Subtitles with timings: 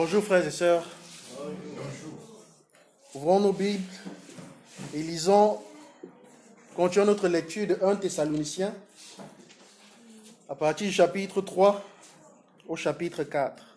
[0.00, 0.84] Bonjour frères et sœurs.
[3.16, 3.82] Ouvrons nos Bibles
[4.94, 5.58] et lisons,
[6.76, 8.72] continuons notre lecture de 1 Thessaloniciens
[10.48, 11.84] à partir du chapitre 3
[12.68, 13.76] au chapitre 4.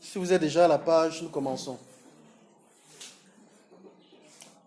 [0.00, 1.78] Si vous êtes déjà à la page, nous commençons.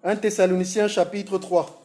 [0.06, 1.80] 1 Thessaloniciens chapitre 3.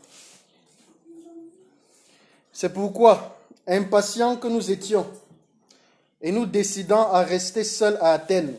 [2.57, 3.36] C'est pourquoi,
[3.67, 5.07] impatients que nous étions,
[6.22, 8.57] et nous décidant à rester seuls à Athènes,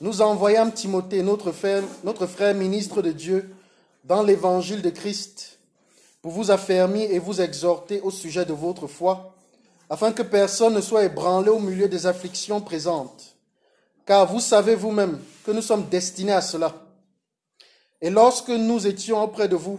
[0.00, 3.54] nous envoyâmes Timothée, notre frère, ministre de Dieu,
[4.02, 5.58] dans l'évangile de Christ,
[6.22, 9.34] pour vous affermir et vous exhorter au sujet de votre foi,
[9.90, 13.36] afin que personne ne soit ébranlé au milieu des afflictions présentes.
[14.06, 16.74] Car vous savez vous-même que nous sommes destinés à cela.
[18.00, 19.78] Et lorsque nous étions auprès de vous,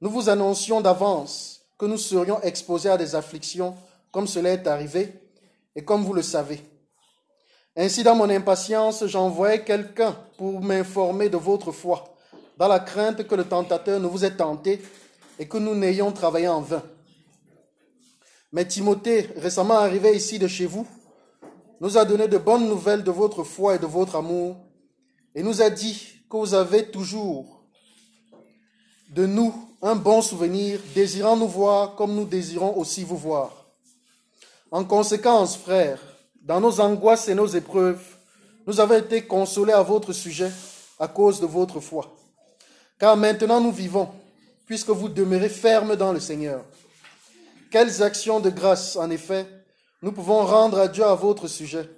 [0.00, 3.74] nous vous annoncions d'avance que nous serions exposés à des afflictions
[4.10, 5.12] comme cela est arrivé
[5.74, 6.62] et comme vous le savez.
[7.76, 12.04] Ainsi, dans mon impatience, j'envoyais quelqu'un pour m'informer de votre foi,
[12.56, 14.80] dans la crainte que le tentateur ne vous ait tenté
[15.40, 16.82] et que nous n'ayons travaillé en vain.
[18.52, 20.86] Mais Timothée, récemment arrivé ici de chez vous,
[21.80, 24.56] nous a donné de bonnes nouvelles de votre foi et de votre amour,
[25.34, 27.64] et nous a dit que vous avez toujours
[29.10, 33.50] de nous un bon souvenir, désirant nous voir comme nous désirons aussi vous voir.
[34.70, 36.00] En conséquence, frères,
[36.40, 38.02] dans nos angoisses et nos épreuves,
[38.66, 40.50] nous avons été consolés à votre sujet
[40.98, 42.16] à cause de votre foi.
[42.98, 44.08] Car maintenant nous vivons,
[44.66, 46.64] puisque vous demeurez fermes dans le Seigneur.
[47.70, 49.46] Quelles actions de grâce, en effet,
[50.00, 51.90] nous pouvons rendre à Dieu à votre sujet,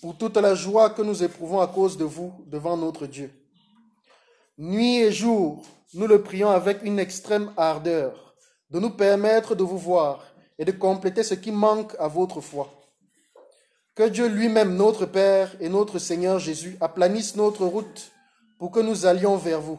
[0.00, 3.30] pour toute la joie que nous éprouvons à cause de vous devant notre Dieu.
[4.56, 5.62] Nuit et jour,
[5.94, 8.34] nous le prions avec une extrême ardeur
[8.70, 10.24] de nous permettre de vous voir
[10.58, 12.68] et de compléter ce qui manque à votre foi.
[13.94, 18.10] Que Dieu lui-même, notre Père et notre Seigneur Jésus, aplanisse notre route
[18.58, 19.78] pour que nous allions vers vous.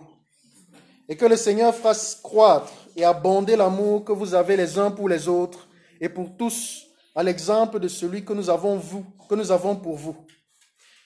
[1.10, 5.10] Et que le Seigneur fasse croître et abonder l'amour que vous avez les uns pour
[5.10, 5.68] les autres
[6.00, 9.96] et pour tous, à l'exemple de celui que nous avons, vous, que nous avons pour
[9.96, 10.16] vous.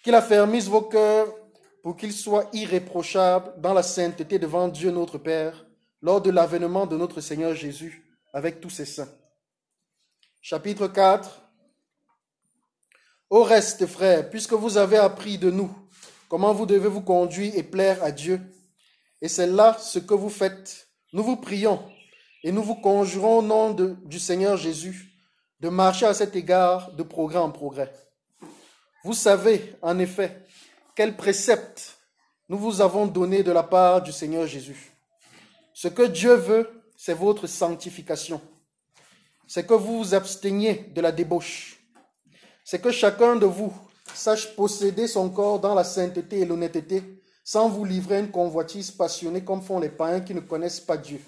[0.03, 1.28] Qu'il affermisse vos cœurs
[1.84, 5.66] pour qu'ils soient irréprochables dans la sainteté devant Dieu notre Père
[6.01, 9.12] lors de l'avènement de notre Seigneur Jésus avec tous ses saints.
[10.41, 11.41] Chapitre 4
[13.29, 15.72] Au reste, frères, puisque vous avez appris de nous
[16.28, 18.39] comment vous devez vous conduire et plaire à Dieu,
[19.22, 21.84] et c'est là ce que vous faites, nous vous prions
[22.44, 25.12] et nous vous conjurons au nom du Seigneur Jésus
[25.59, 27.91] de marcher à cet égard de progrès en progrès.
[29.03, 30.45] Vous savez, en effet,
[30.99, 31.97] quel précepte
[32.49, 34.91] nous vous avons donné de la part du Seigneur Jésus?
[35.73, 38.41] Ce que Dieu veut, c'est votre sanctification.
[39.47, 41.79] C'est que vous vous absteniez de la débauche.
[42.65, 43.73] C'est que chacun de vous
[44.13, 47.01] sache posséder son corps dans la sainteté et l'honnêteté,
[47.45, 51.21] sans vous livrer une convoitise passionnée comme font les païens qui ne connaissent pas Dieu.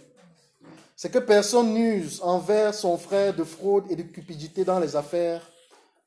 [0.98, 5.50] C'est que personne n'use envers son frère de fraude et de cupidité dans les affaires,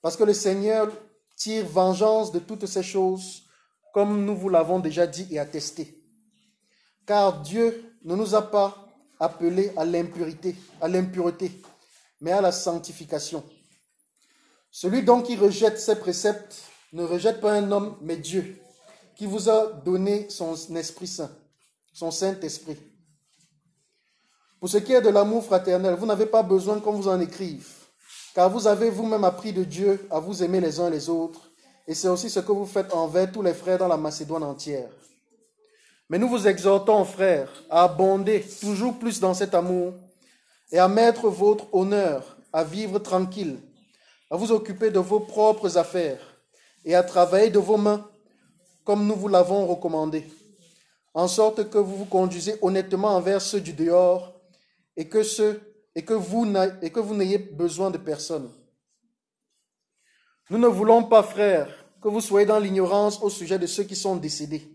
[0.02, 0.92] parce que le Seigneur
[1.34, 3.43] tire vengeance de toutes ces choses,
[3.94, 6.02] comme nous vous l'avons déjà dit et attesté.
[7.06, 8.88] Car Dieu ne nous a pas
[9.20, 11.52] appelés à l'impurité, à l'impureté,
[12.20, 13.44] mais à la sanctification.
[14.72, 16.56] Celui donc qui rejette ces préceptes
[16.92, 18.60] ne rejette pas un homme, mais Dieu,
[19.14, 21.30] qui vous a donné son Esprit Saint,
[21.92, 22.76] son Saint-Esprit.
[24.58, 27.68] Pour ce qui est de l'amour fraternel, vous n'avez pas besoin qu'on vous en écrive,
[28.34, 31.52] car vous avez vous-même appris de Dieu à vous aimer les uns les autres,
[31.86, 34.88] et c'est aussi ce que vous faites envers tous les frères dans la Macédoine entière.
[36.08, 39.92] Mais nous vous exhortons, frères, à abonder toujours plus dans cet amour
[40.70, 43.58] et à mettre votre honneur à vivre tranquille,
[44.30, 46.20] à vous occuper de vos propres affaires
[46.84, 48.06] et à travailler de vos mains
[48.84, 50.24] comme nous vous l'avons recommandé,
[51.14, 54.34] en sorte que vous vous conduisez honnêtement envers ceux du dehors
[54.96, 55.60] et que, ceux,
[55.94, 58.50] et que vous n'ayez besoin de personne.
[60.50, 61.68] Nous ne voulons pas, frères,
[62.02, 64.70] que vous soyez dans l'ignorance au sujet de ceux qui sont décédés,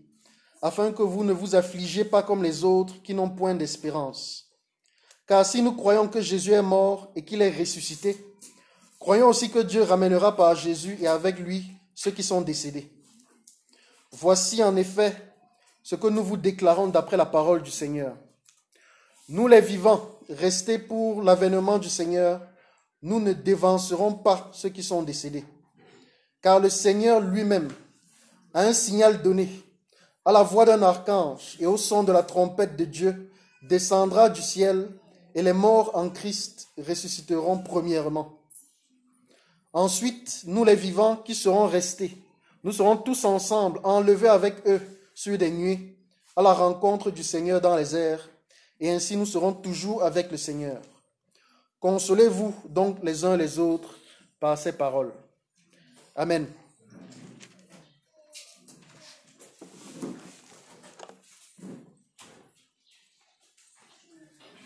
[0.60, 4.50] afin que vous ne vous affligez pas comme les autres qui n'ont point d'espérance.
[5.28, 8.16] Car si nous croyons que Jésus est mort et qu'il est ressuscité,
[8.98, 11.64] croyons aussi que Dieu ramènera par Jésus et avec lui
[11.94, 12.90] ceux qui sont décédés.
[14.10, 15.14] Voici en effet
[15.84, 18.16] ce que nous vous déclarons d'après la parole du Seigneur.
[19.28, 22.40] Nous les vivants, restés pour l'avènement du Seigneur,
[23.02, 25.44] nous ne dévancerons pas ceux qui sont décédés.
[26.42, 27.68] Car le Seigneur lui-même
[28.54, 29.48] a un signal donné
[30.24, 33.30] à la voix d'un archange et au son de la trompette de Dieu
[33.62, 34.88] descendra du ciel
[35.34, 38.38] et les morts en Christ ressusciteront premièrement.
[39.72, 42.16] Ensuite, nous les vivants qui serons restés,
[42.64, 44.80] nous serons tous ensemble enlevés avec eux
[45.14, 45.96] sur des nuées
[46.36, 48.28] à la rencontre du Seigneur dans les airs,
[48.80, 50.80] et ainsi nous serons toujours avec le Seigneur.
[51.78, 53.94] Consolez-vous donc les uns les autres
[54.38, 55.12] par ces paroles.
[56.20, 56.46] Amen.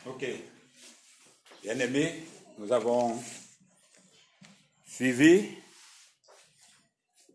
[0.04, 0.26] Ok.
[1.62, 2.24] Bien-aimés,
[2.58, 3.22] nous avons
[4.84, 5.48] suivi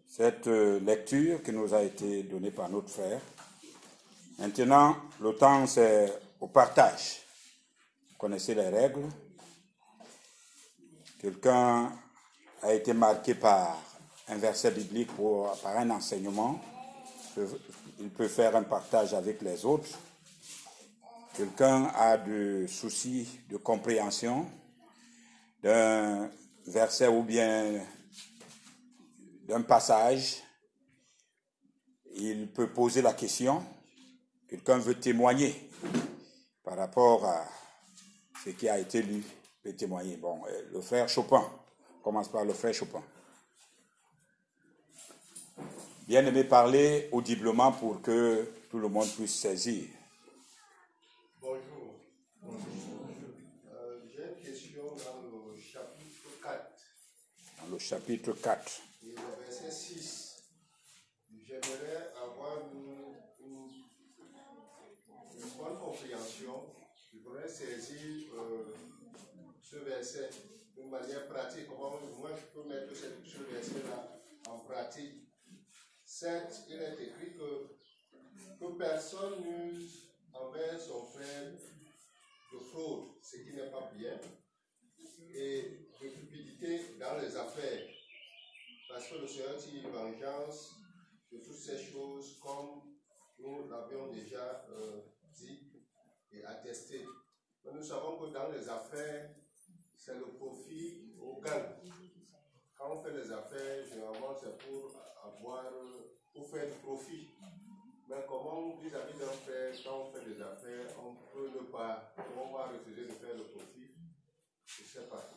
[0.06, 3.22] cette euh, lecture qui nous a été donnée par notre frère.
[4.38, 7.22] Maintenant, le temps, c'est au partage.
[8.10, 9.08] Vous connaissez les règles.
[11.22, 11.98] Quelqu'un
[12.62, 13.89] a été marqué par
[14.30, 16.60] un verset biblique ou par un enseignement.
[18.00, 19.90] Il peut faire un partage avec les autres.
[21.36, 24.46] Quelqu'un a des soucis de compréhension
[25.64, 26.30] d'un
[26.68, 27.80] verset ou bien
[29.48, 30.38] d'un passage.
[32.16, 33.64] Il peut poser la question.
[34.48, 35.70] Quelqu'un veut témoigner
[36.64, 37.46] par rapport à
[38.44, 39.24] ce qui a été lu,
[39.64, 40.18] peut témoigner.
[40.18, 41.44] Bon, euh, le frère Chopin,
[42.04, 43.02] commence par le frère Chopin.
[46.10, 49.86] Bien aimé parler audiblement pour que tout le monde puisse saisir.
[51.40, 52.00] Bonjour.
[53.72, 56.72] Euh, J'ai une question dans le chapitre 4,
[57.62, 58.82] Dans le chapitre 4.
[59.04, 59.16] et le
[59.46, 60.38] verset 6.
[61.48, 63.70] J'aimerais avoir une, une-
[65.38, 66.74] une bonne compréhension.
[67.14, 68.74] Je voudrais saisir euh,
[69.62, 70.32] ce verset
[70.76, 71.68] d'une manière pratique.
[71.68, 74.20] Comment moi je peux mettre ce verset-là
[74.50, 75.29] en pratique?
[76.12, 77.70] Certes, il est écrit que,
[78.60, 81.52] que personne n'use envers son frère
[82.52, 84.20] de fraude, ce qui n'est pas bien,
[85.36, 87.88] et de cupidité dans les affaires.
[88.90, 90.78] Parce que le Seigneur tire vengeance
[91.32, 92.98] de toutes ces choses comme
[93.38, 95.02] nous l'avions déjà euh,
[95.32, 95.72] dit
[96.32, 97.06] et attesté.
[97.72, 99.30] Nous savons que dans les affaires,
[99.96, 101.78] c'est le profit au gain.
[102.80, 104.92] Quand on fait les affaires, généralement c'est pour
[105.22, 105.66] avoir,
[106.34, 107.28] pour faire du profit.
[108.08, 112.54] Mais comment vis-à-vis d'un frère, quand on fait des affaires, on peut ne pas, on
[112.54, 113.92] va refuser de faire le profit?
[114.66, 115.30] Je ne sais pas.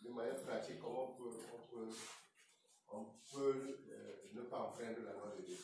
[0.00, 1.88] De manière pratique, comment on peut, on peut,
[2.88, 5.56] on peut euh, ne pas enfreindre la loi de Dieu?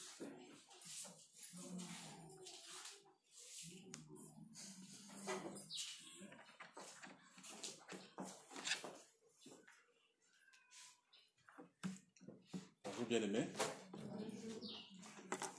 [13.09, 13.47] Bonjour bien-aimés.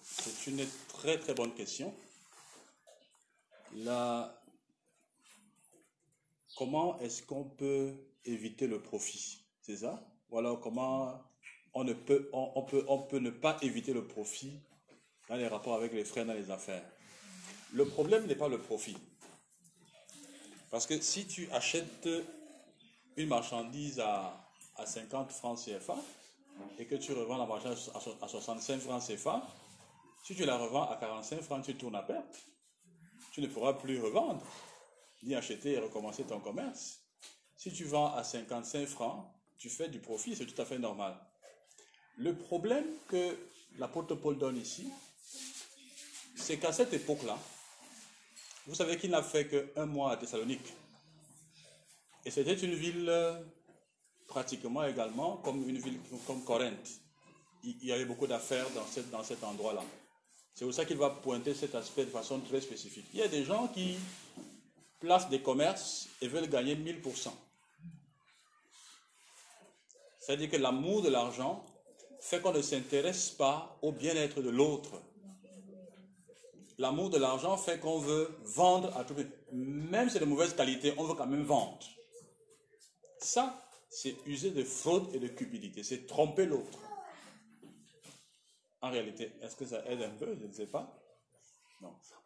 [0.02, 1.94] C'est une très très bonne question.
[3.74, 4.42] La...
[6.58, 7.94] Comment est-ce qu'on peut
[8.26, 9.46] éviter le profit?
[9.62, 10.04] C'est ça?
[10.30, 11.24] Ou alors comment
[11.74, 14.60] on, ne peut ne pas éviter le profit
[15.30, 16.84] dans les rapports avec les frères dans les affaires?
[17.74, 18.98] Le problème n'est pas le profit.
[20.70, 22.10] Parce que si tu achètes
[23.16, 25.96] une marchandise à, à 50 francs CFA,
[26.78, 29.42] et que tu revends la marchandise à so- à 65 francs CFA,
[30.24, 32.38] si tu la revends à 45 francs, tu tournes à perte.
[33.32, 34.44] Tu ne pourras plus revendre,
[35.24, 37.00] ni acheter et recommencer ton commerce.
[37.56, 39.26] Si tu vends à 55 francs,
[39.58, 41.16] tu fais du profit, c'est tout à fait normal.
[42.18, 43.38] Le problème que
[43.78, 44.92] l'apôtre Paul donne ici,
[46.36, 47.38] c'est qu'à cette époque-là,
[48.68, 50.74] vous savez qu'il n'a fait qu'un mois à Thessalonique.
[52.26, 53.42] Et c'était une ville euh,
[54.28, 57.02] pratiquement également comme une ville comme Corinthe.
[57.64, 58.86] Il y avait beaucoup d'affaires dans,
[59.18, 59.84] dans cet endroit-là.
[60.54, 63.06] C'est pour ça qu'il va pointer cet aspect de façon très spécifique.
[63.14, 63.98] Il y a des gens qui
[65.00, 67.30] placent des commerces et veulent gagner 1000%.
[70.20, 71.64] C'est-à-dire que l'amour de l'argent
[72.20, 75.02] fait qu'on ne s'intéresse pas au bien-être de l'autre.
[76.78, 79.28] L'amour de l'argent fait qu'on veut vendre à tout prix.
[79.52, 81.80] Même si c'est de mauvaise qualité, on veut quand même vendre.
[83.20, 85.84] Ça, c'est user de fraude et de cupidité.
[85.84, 86.80] C'est tromper l'autre.
[88.82, 90.38] En réalité, est-ce que ça aide un peu?
[90.40, 90.94] Je ne sais pas.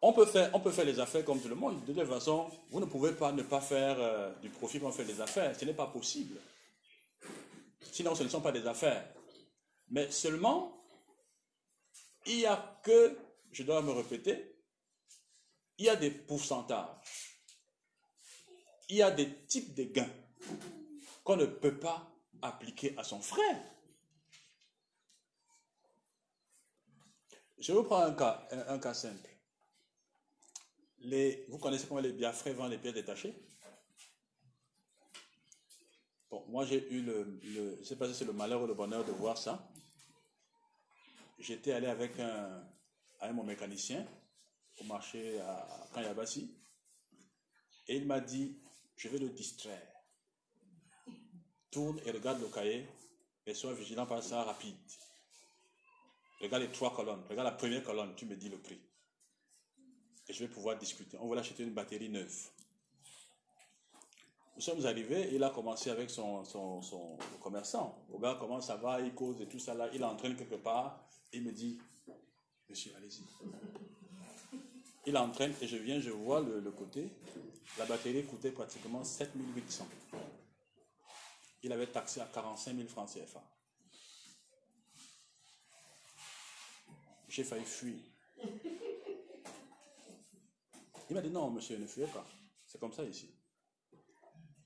[0.00, 1.84] On peut, faire, on peut faire les affaires comme tout le monde.
[1.84, 5.04] De toute façon, vous ne pouvez pas ne pas faire euh, du profit quand fait
[5.04, 5.54] des affaires.
[5.58, 6.40] Ce n'est pas possible.
[7.92, 9.06] Sinon, ce ne sont pas des affaires.
[9.90, 10.84] Mais seulement,
[12.26, 13.16] il n'y a que,
[13.52, 14.56] je dois me répéter,
[15.78, 16.88] il y a des pourcentages.
[18.88, 20.10] Il y a des types de gains
[21.24, 22.10] qu'on ne peut pas
[22.40, 23.62] appliquer à son frère.
[27.58, 28.12] Je vous prends un
[28.78, 29.28] cas, simple.
[31.48, 33.34] Vous connaissez comment les biafrais vendent les pièces détachées?
[36.28, 39.36] Bon, moi j'ai eu le, pas si c'est le malheur ou le bonheur de voir
[39.36, 39.70] ça.
[41.38, 42.66] J'étais allé avec un,
[43.20, 44.06] avec mon mécanicien
[44.80, 46.56] au marché à Kanyabasi
[47.86, 48.58] et il m'a dit,
[48.96, 49.91] je vais le distraire.
[51.72, 52.86] Tourne et regarde le cahier
[53.46, 54.76] et sois vigilant par ça rapide.
[56.38, 58.78] Regarde les trois colonnes, regarde la première colonne, tu me dis le prix.
[60.28, 61.16] Et je vais pouvoir discuter.
[61.18, 62.50] On va acheter une batterie neuve.
[64.54, 68.04] Nous sommes arrivés, il a commencé avec son, son, commerçant.
[68.20, 71.08] Gars, comment ça va, il cause et tout ça là, il entraîne quelque part.
[71.32, 71.78] Il me dit,
[72.68, 73.22] monsieur, allez-y.
[75.06, 77.08] Il entraîne et je viens, je vois le, le côté.
[77.78, 79.86] La batterie coûtait pratiquement 7800.
[81.62, 83.42] Il avait taxé à 45 000 francs CFA.
[87.28, 87.98] J'ai failli fuir.
[91.08, 92.24] Il m'a dit non, monsieur, ne fuyez pas.
[92.66, 93.30] C'est comme ça ici.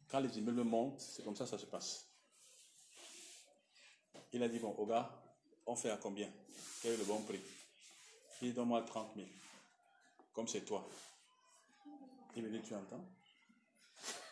[0.09, 2.07] Quand les immeubles montent, c'est comme ça ça se passe.
[4.33, 5.11] Il a dit bon, au gars,
[5.67, 6.31] on fait à combien?
[6.83, 7.41] Quel est le bon prix?
[8.41, 9.27] Il dit donne-moi 30 000.
[10.33, 10.87] Comme c'est toi.
[12.37, 13.05] Il me dit tu entends?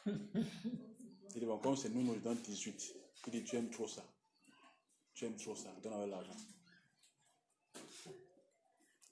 [1.35, 2.95] Il dit bon, comme c'est nous, nous donnons 18.
[3.27, 4.05] Il dit tu aimes trop ça.
[5.15, 5.71] Tu aimes trop ça.
[5.83, 6.37] Donne-moi l'argent.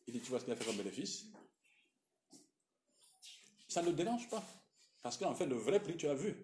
[0.07, 1.27] Il dit, tu vois ce qu'il a fait comme bénéfice?
[3.69, 4.43] Ça ne le dérange pas.
[5.03, 6.35] Parce qu'en fait, le vrai prix, tu as vu.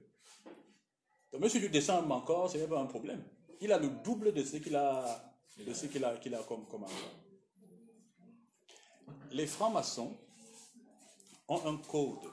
[1.33, 3.23] Donc, même si tu descends encore, ce n'est pas un problème.
[3.61, 6.67] Il a le double de ce qu'il a, de ce qu'il a, qu'il a comme,
[6.67, 6.87] comme.
[9.33, 10.17] Les francs-maçons
[11.49, 12.31] ont un code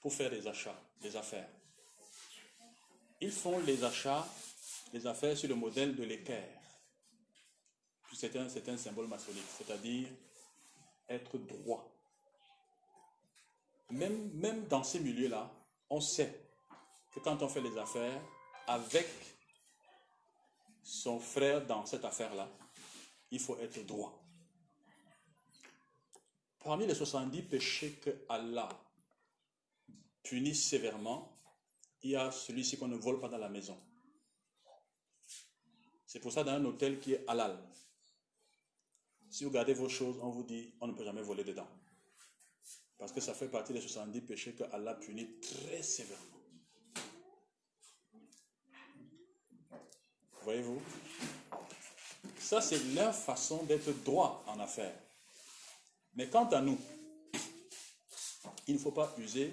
[0.00, 1.48] pour faire des achats, des affaires.
[3.24, 4.28] Ils font les achats,
[4.92, 6.60] les affaires sur le modèle de l'équerre
[8.12, 10.08] c'est un, un, symbole maçonnique, c'est-à-dire
[11.08, 11.90] être droit.
[13.90, 15.50] Même, même dans ces milieux-là,
[15.88, 16.38] on sait
[17.12, 18.20] que quand on fait les affaires
[18.66, 19.08] avec
[20.82, 22.46] son frère dans cette affaire-là,
[23.30, 24.22] il faut être droit.
[26.62, 28.68] Parmi les 70 péchés que Allah
[30.22, 31.33] punit sévèrement,
[32.04, 33.76] il y a celui-ci qu'on ne vole pas dans la maison.
[36.06, 37.58] C'est pour ça dans un hôtel qui est halal,
[39.34, 41.66] si vous gardez vos choses, on vous dit, on ne peut jamais voler dedans.
[42.96, 46.38] Parce que ça fait partie des 70 péchés que Allah punit très sévèrement.
[50.42, 50.80] Voyez-vous?
[52.38, 54.94] Ça, c'est leur façon d'être droit en affaires.
[56.14, 56.78] Mais quant à nous,
[58.68, 59.52] il ne faut pas user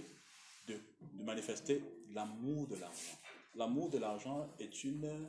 [0.74, 1.82] de, manifester
[2.14, 3.18] l'amour de l'argent.
[3.56, 5.28] L'amour de l'argent est une,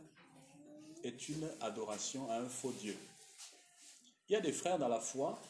[1.61, 2.97] adoration à un faux Dieu.
[4.29, 5.41] Il y a des frères dans la foi,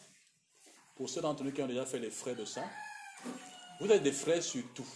[0.96, 2.64] pour ceux d'entre nous qui ont déjà fait les frais de ça,
[3.80, 4.86] vous êtes des frères sur tout.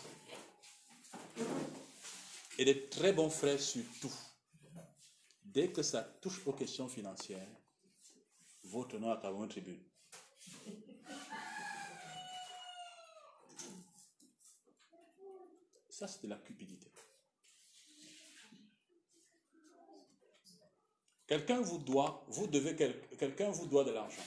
[2.58, 4.12] Et des très bons frères sur tout.
[5.44, 7.48] Dès que ça touche aux questions financières,
[8.64, 9.82] votre nom à une tribune.
[15.96, 16.92] Ça, c'est de la cupidité.
[21.26, 24.26] Quelqu'un vous doit, vous devez, quelqu'un vous doit de l'argent.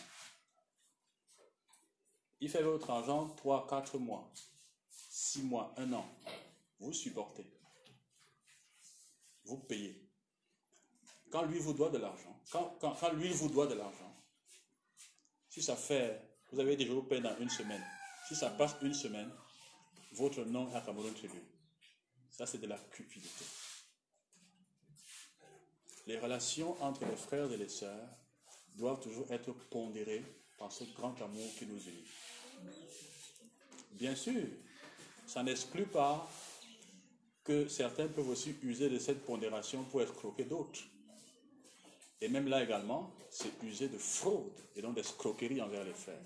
[2.39, 4.33] Il fait votre argent 3, 4 mois,
[4.89, 6.09] 6 mois, 1 an.
[6.79, 7.45] Vous supportez.
[9.43, 10.09] Vous payez.
[11.29, 14.11] Quand lui vous doit de l'argent, quand, quand, lui vous doit de l'argent,
[15.47, 16.19] si ça fait,
[16.51, 17.85] vous avez déjà payé dans une semaine,
[18.27, 19.31] si ça passe une semaine,
[20.13, 21.45] votre nom est à Cameroun Tribune.
[22.39, 23.43] Ça, c'est de la cupidité.
[26.08, 28.08] Les relations entre les frères et les sœurs
[28.75, 30.24] doivent toujours être pondérées
[30.58, 32.08] par ce grand amour qui nous unit.
[33.91, 34.46] Bien sûr,
[35.27, 36.31] ça n'exclut pas
[37.43, 40.84] que certains peuvent aussi user de cette pondération pour escroquer d'autres.
[42.22, 46.24] Et même là également, c'est user de fraude et donc d'escroquerie envers les frères.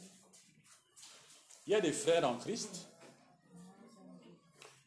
[1.66, 2.93] Il y a des frères en Christ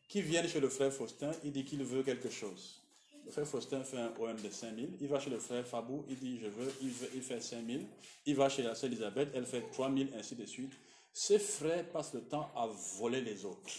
[0.08, 2.80] qui viennent chez le frère Faustin, il dit qu'il veut quelque chose.
[3.25, 4.98] Le frère Faustin fait un OM de 5000.
[5.00, 7.84] Il va chez le frère Fabou, il dit je veux, il, veut, il fait 5000.
[8.26, 10.72] Il va chez la sœur Elisabeth, elle fait 3000, ainsi de suite.
[11.12, 13.70] Ces frères passent le temps à voler les autres.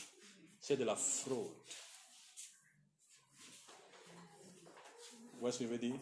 [0.60, 1.52] C'est de la fraude.
[5.34, 5.96] Vous voyez ce que je veux dire?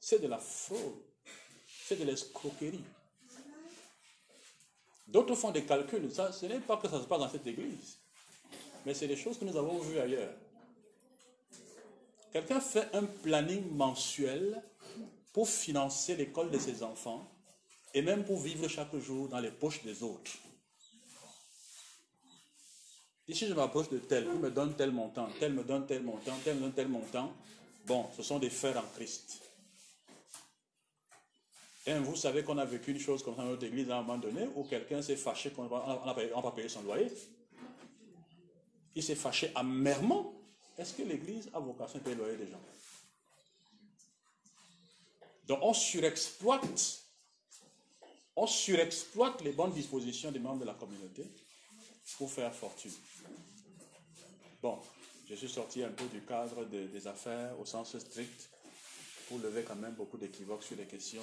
[0.00, 1.02] C'est de la fraude.
[1.84, 2.84] C'est de l'escroquerie.
[5.06, 6.10] D'autres font des calculs.
[6.10, 7.95] Ça, ce n'est pas que ça se passe dans cette église.
[8.86, 10.32] Mais c'est des choses que nous avons vues ailleurs.
[12.32, 14.62] Quelqu'un fait un planning mensuel
[15.32, 17.28] pour financer l'école de ses enfants
[17.92, 20.30] et même pour vivre chaque jour dans les poches des autres.
[23.26, 26.38] Ici, je m'approche de tel, il me donne tel montant, tel me donne tel montant,
[26.44, 27.32] tel me donne tel montant.
[27.86, 29.40] Bon, ce sont des frères en Christ.
[31.86, 34.02] Et vous savez qu'on a vécu une chose comme ça dans notre église à un
[34.02, 37.10] moment donné où quelqu'un s'est fâché qu'on n'a pas payé son loyer.
[38.96, 40.34] Il s'est fâché amèrement.
[40.76, 42.60] Est-ce que l'église a vocation à loyer des gens?
[45.46, 47.02] Donc on surexploite,
[48.34, 51.24] on surexploite les bonnes dispositions des membres de la communauté
[52.18, 52.92] pour faire fortune.
[54.60, 54.78] Bon,
[55.28, 58.50] je suis sorti un peu du cadre des affaires au sens strict
[59.28, 61.22] pour lever quand même beaucoup d'équivoques sur les questions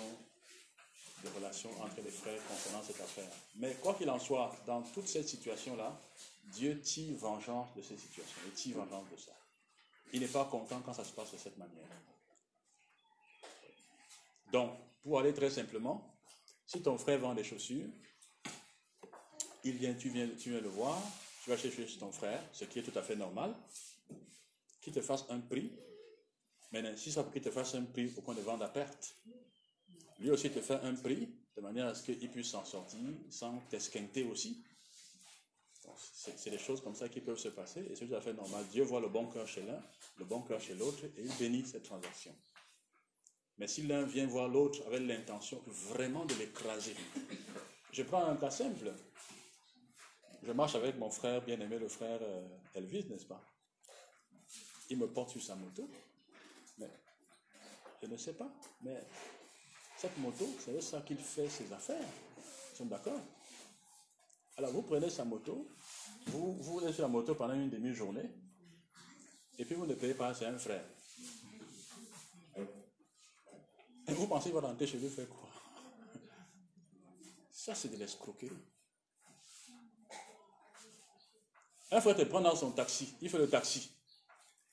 [1.24, 3.30] de relations entre les frères concernant cette affaire.
[3.56, 6.00] Mais quoi qu'il en soit, dans toute cette situation-là,
[6.46, 8.42] Dieu tire vengeance de cette situation.
[8.46, 9.32] Il tire vengeance de ça.
[10.12, 11.88] Il n'est pas content quand ça se passe de cette manière.
[14.52, 14.72] Donc,
[15.02, 16.16] pour aller très simplement,
[16.66, 17.90] si ton frère vend des chaussures,
[19.64, 21.02] il vient, tu viens, tu viens le voir,
[21.44, 23.56] tu vas chercher ton frère, ce qui est tout à fait normal,
[24.82, 25.72] qu'il te fasse un prix.
[26.72, 29.16] Mais si ça pour qu'il te fasse un prix au point de vendre à perte,
[30.20, 33.58] lui aussi te fait un prix de manière à ce qu'il puisse s'en sortir sans
[33.70, 34.64] t'esquinter aussi.
[36.36, 38.66] C'est des choses comme ça qui peuvent se passer et c'est tout à fait normal.
[38.72, 39.82] Dieu voit le bon cœur chez l'un,
[40.18, 42.36] le bon cœur chez l'autre et il bénit cette transaction.
[43.58, 46.96] Mais si l'un vient voir l'autre avec l'intention vraiment de l'écraser,
[47.92, 48.94] je prends un cas simple.
[50.42, 53.42] Je marche avec mon frère bien-aimé, le frère euh, Elvis, n'est-ce pas?
[54.90, 55.90] Il me porte sur sa moto.
[56.78, 56.90] Mais
[58.02, 58.52] je ne sais pas.
[58.82, 59.06] Mais
[59.98, 62.10] cette moto, c'est ça qu'il fait ses affaires.
[62.74, 63.22] Ils sont d'accord?
[64.58, 65.68] Alors vous prenez sa moto,
[66.28, 68.30] vous, vous êtes sur la moto pendant une demi-journée,
[69.58, 70.86] et puis vous ne payez pas, c'est un frère.
[74.08, 75.50] Et vous pensez qu'il va rentrer chez lui faire quoi?
[77.52, 78.52] Ça, c'est de l'escroquerie.
[81.92, 83.90] Un frère te prend dans son taxi, il fait le taxi.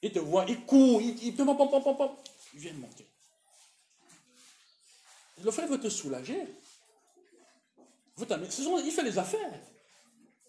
[0.03, 3.07] Il te voit, il court, il, il, il vient monter.
[5.43, 6.47] Le frère veut te soulager.
[8.23, 9.61] Il fait les affaires.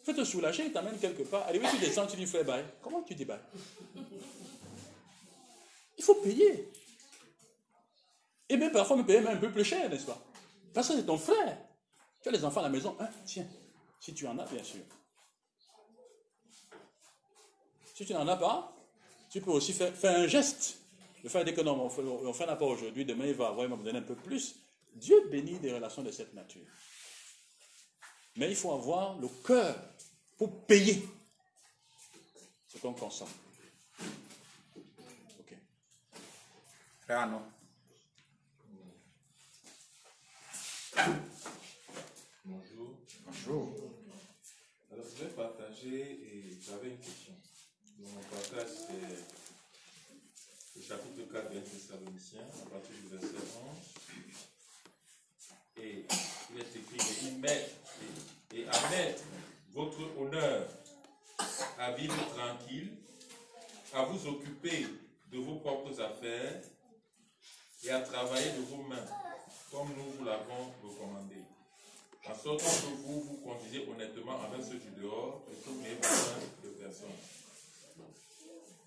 [0.04, 1.46] Il veut te soulager, il t'amène quelque part.
[1.48, 2.66] Allez, tu descends, tu dis frère, bye.
[2.82, 3.40] Comment tu dis bye?
[5.98, 6.72] Il faut payer.
[8.50, 10.20] Et même parfois, me payer même un peu plus cher, n'est-ce pas?
[10.74, 11.58] Parce que c'est ton frère.
[12.22, 12.96] Tu as les enfants à la maison.
[13.00, 13.48] Hein, tiens,
[14.00, 14.82] si tu en as, bien sûr.
[17.96, 18.76] Si tu n'en as pas,
[19.30, 20.78] tu peux aussi faire, un geste.
[21.24, 23.70] Le frère dit que non, mon frère n'a pas aujourd'hui, demain il va avoir, il
[23.70, 24.56] va me donner un peu plus.
[24.96, 26.66] Dieu bénit des relations de cette nature.
[28.36, 29.76] Mais il faut avoir le cœur
[30.38, 31.08] pour payer
[32.68, 33.28] ce qu'on consomme.
[35.40, 35.56] Ok.
[37.02, 37.42] Frère non.
[42.46, 42.98] Bonjour.
[43.26, 43.76] Bonjour.
[44.92, 47.34] Alors, je vais partager et j'avais une question.
[48.00, 49.16] Mon partage, c'est
[50.76, 54.02] le chapitre 4 de Thessaloniciens, à partir du verset 11
[55.78, 56.06] et
[56.54, 57.70] il est écrit, il met,
[58.54, 59.24] et, à mettre
[59.74, 60.68] votre honneur
[61.80, 62.92] à vivre tranquille,
[63.94, 64.88] à vous occuper
[65.32, 66.62] de vos propres affaires
[67.84, 69.08] et à travailler de vos mains,
[69.72, 71.38] comme nous vous l'avons recommandé.
[72.30, 75.96] En sorte que vous vous conduisez honnêtement avec ceux du dehors et que vous n'ayez
[75.96, 77.10] besoin de personne.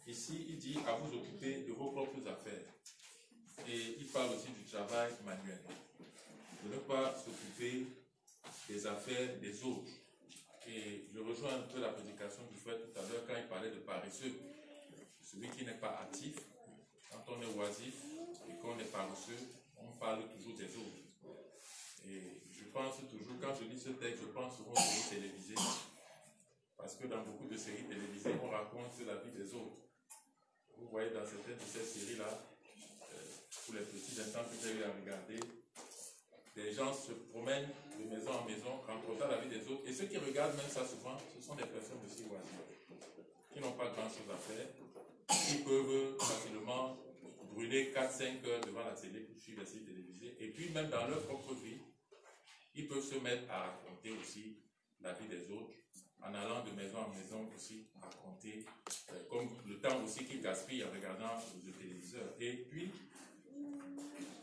[0.06, 2.68] Ici, il dit à vous occuper de vos propres affaires.
[3.66, 5.58] Et il parle aussi du travail manuel
[6.64, 7.86] de ne pas s'occuper
[8.68, 9.92] des affaires des autres.
[10.66, 13.70] Et je rejoins un peu la prédication du frère tout à l'heure quand il parlait
[13.70, 14.32] de paresseux.
[15.20, 16.36] Celui qui n'est pas actif,
[17.10, 17.94] quand on est oisif
[18.48, 19.38] et qu'on est paresseux,
[19.76, 21.04] on parle toujours des autres.
[22.08, 25.54] Et je pense toujours, quand je lis ce texte, je pense souvent aux séries télévisées.
[26.76, 29.84] Parce que dans beaucoup de séries télévisées, on raconte la vie des autres.
[30.76, 33.16] Vous voyez dans certaines de ces séries-là, euh,
[33.64, 35.40] pour les petits instants que j'ai eu à regarder,
[36.56, 39.82] des gens se promènent de maison en maison, rencontrant la vie des autres.
[39.86, 42.64] Et ceux qui regardent même ça souvent, ce sont des personnes aussi voisines,
[43.52, 44.66] qui n'ont pas grand-chose à faire,
[45.28, 46.96] qui peuvent facilement
[47.52, 50.36] brûler 4-5 heures devant la télé pour suivre la série télévisée.
[50.40, 51.78] Et puis même dans leur propre vie,
[52.74, 54.56] ils peuvent se mettre à raconter aussi
[55.00, 55.74] la vie des autres,
[56.22, 58.64] en allant de maison en maison aussi raconter,
[59.12, 62.34] euh, comme le temps aussi qu'ils gaspillent en regardant le téléviseur.
[62.40, 62.90] Et puis,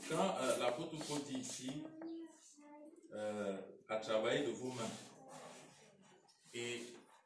[0.10, 1.72] quand euh, l'apôtre Paul dit ici,
[3.14, 3.58] euh,
[3.90, 4.96] à travailler de vos mains.
[6.54, 6.82] Et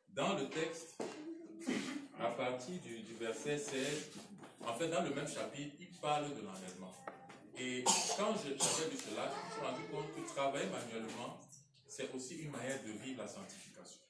[0.10, 0.98] dans le texte,
[2.20, 4.12] à partir du, verset 16,
[4.66, 6.94] en fait, dans le même chapitre, il parle de l'enlèvement.
[7.58, 7.84] Et
[8.18, 8.56] quand j'avais
[8.90, 11.40] vu cela, je me suis rendu compte que travailler manuellement,
[11.88, 14.02] c'est aussi une manière de vivre la sanctification.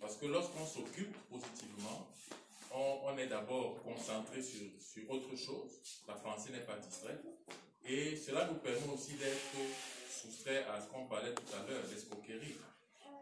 [0.00, 2.08] Parce que lorsqu'on s'occupe positivement,
[2.74, 7.24] on, on est d'abord concentré sur, sur autre chose, la pensée n'est pas distraite,
[7.84, 9.56] et cela nous permet aussi d'être
[10.10, 12.56] soustrait à ce qu'on parlait tout à l'heure, l'escroquerie.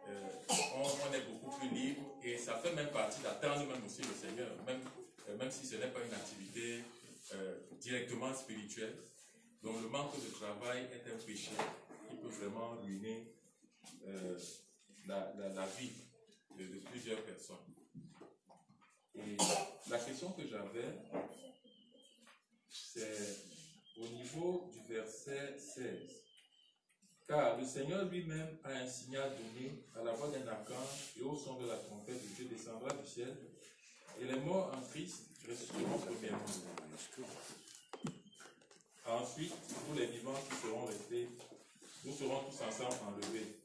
[0.08, 0.28] Euh,
[0.76, 4.48] on, est beaucoup plus libre et ça fait même partie d'attendre même aussi le Seigneur,
[4.64, 4.80] même,
[5.28, 6.84] euh, même si ce n'est pas une activité
[7.34, 8.94] euh, directement spirituelle.
[9.62, 11.50] Donc le manque de travail est un péché
[12.08, 13.32] qui peut vraiment ruiner
[14.06, 14.38] euh,
[15.06, 15.90] la, la- vie
[16.56, 17.56] de plusieurs personnes.
[19.16, 19.36] Et
[19.90, 20.86] la question que j'avais,
[22.68, 23.38] c'est
[23.98, 26.25] au niveau du verset 16.
[27.28, 31.36] Car le Seigneur lui-même a un signal donné à la voix d'un archange et au
[31.36, 33.36] son de la trompette, Dieu descendra du ciel,
[34.20, 36.44] et les morts en Christ ressusciteront premièrement.
[39.08, 39.54] Ensuite,
[39.88, 41.28] nous les vivants qui seront restés,
[42.04, 43.58] nous serons tous ensemble enlevés,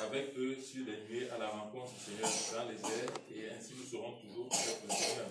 [0.00, 3.74] avec eux sur les nuées à la rencontre du Seigneur dans les airs, et ainsi
[3.78, 5.30] nous serons toujours avec le Seigneur.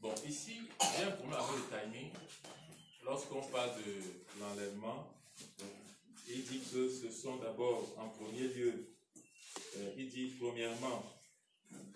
[0.00, 2.10] Bon, ici, j'ai un problème avec le timing.
[3.04, 5.14] Lorsqu'on parle de l'enlèvement,
[6.32, 8.94] il dit que ce sont d'abord, en premier lieu,
[9.76, 11.02] euh, il dit premièrement,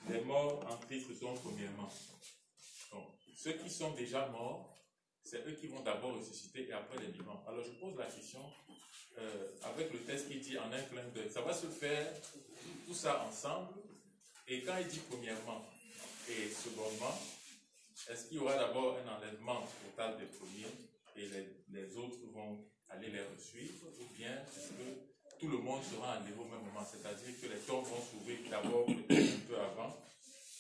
[0.09, 1.91] les morts en Christ sont premièrement.
[2.93, 4.75] Donc, ceux qui sont déjà morts,
[5.23, 7.43] c'est eux qui vont d'abord ressusciter et après les vivants.
[7.47, 8.41] Alors je pose la question,
[9.19, 12.13] euh, avec le texte qui dit en un clin d'œil, ça va se faire
[12.87, 13.75] tout ça ensemble,
[14.47, 15.65] et quand il dit premièrement
[16.29, 17.19] et secondement,
[18.11, 20.75] est-ce qu'il y aura d'abord un enlèvement total des premiers
[21.17, 25.83] et les, les autres vont aller les suivre ou bien est-ce que tout le monde
[25.83, 26.85] sera enlevé au même moment?
[26.91, 29.97] C'est-à-dire que les tombes vont s'ouvrir d'abord peut-être un peu avant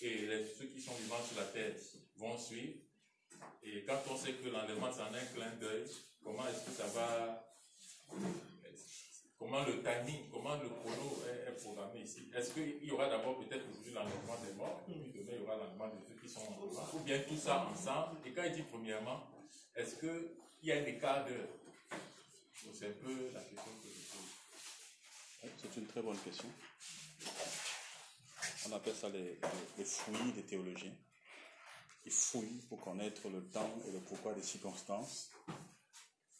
[0.02, 1.72] et les- ceux qui sont vivants sur la terre
[2.16, 2.74] vont suivre.
[3.62, 5.84] Et quand on sait que l'enlèvement c'est en un clin d'œil,
[6.22, 7.40] comment est-ce que ça va
[9.38, 12.28] Comment le timing, comment le chrono est, programmé ici?
[12.34, 15.88] Est-ce qu'il y aura d'abord peut-être aujourd'hui l'enlèvement des morts, demain il y aura l'enlèvement
[15.88, 16.40] de ceux qui sont
[16.94, 18.16] ou bien tout ça ensemble?
[18.26, 19.20] Et quand il dit premièrement,
[19.76, 20.28] est-ce qu'il
[20.62, 21.48] y a un écart d'heure
[22.72, 25.50] C'est un peu la question que je pose.
[25.62, 26.48] C'est une très bonne question.
[28.66, 29.38] On appelle ça les, les-
[29.78, 30.96] les fouillis des théologiens.
[32.06, 35.30] Ils fouillent pour connaître le temps et le pourquoi des circonstances.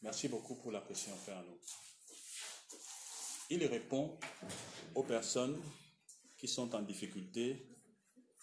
[0.02, 1.58] Merci beaucoup pour la question faite à nous.
[3.50, 4.18] Il répond
[4.94, 5.62] aux personnes
[6.36, 7.66] qui sont en difficulté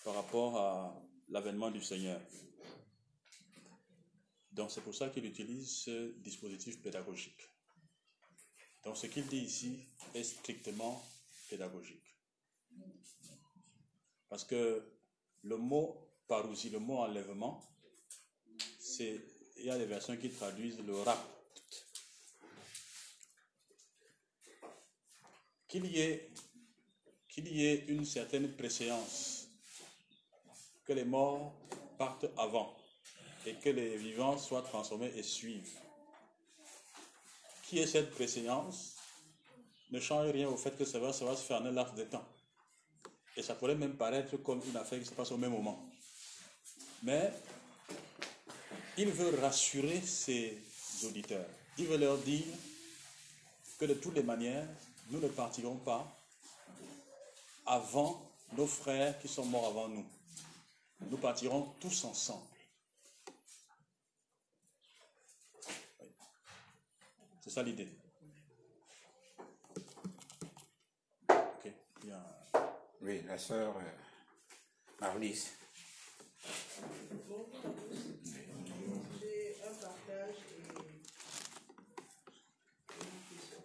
[0.03, 2.21] par rapport à l'avènement du Seigneur.
[4.51, 7.41] Donc c'est pour ça qu'il utilise ce dispositif pédagogique.
[8.83, 9.79] Donc ce qu'il dit ici
[10.13, 11.03] est strictement
[11.49, 12.15] pédagogique.
[14.29, 14.83] Parce que
[15.43, 17.61] le mot parousie, le mot enlèvement,
[18.79, 19.21] c'est,
[19.57, 21.19] il y a des versions qui traduisent le rapt.
[25.67, 26.29] Qu'il y ait,
[27.29, 29.47] qu'il y ait une certaine préséance,
[30.85, 31.53] que les morts
[31.97, 32.75] partent avant
[33.45, 35.77] et que les vivants soient transformés et suivent
[37.71, 38.97] qui est cette préséance
[39.91, 42.03] ne change rien au fait que ça va, ça va se faire un laps de
[42.03, 42.27] temps.
[43.37, 45.81] Et ça pourrait même paraître comme une affaire qui se passe au même moment.
[47.01, 47.31] Mais
[48.97, 50.61] il veut rassurer ses
[51.05, 51.45] auditeurs.
[51.77, 52.43] Il veut leur dire
[53.79, 54.67] que de toutes les manières,
[55.09, 56.05] nous ne partirons pas
[57.65, 58.21] avant
[58.57, 60.05] nos frères qui sont morts avant nous.
[61.09, 62.43] Nous partirons tous ensemble.
[67.41, 67.89] C'est ça l'idée.
[71.29, 71.71] Ok.
[72.03, 73.81] Il y a- Oui, la sœur euh,
[74.99, 75.51] Marlise.
[77.27, 77.97] Bonjour à tous.
[79.19, 80.59] J'ai un partage et
[83.01, 83.61] une question.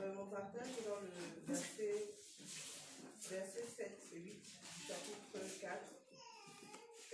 [0.00, 1.10] Euh, mon partage est dans le
[1.46, 2.14] verset,
[3.30, 4.40] verset 7 et 8 du
[4.88, 5.93] chapitre 4.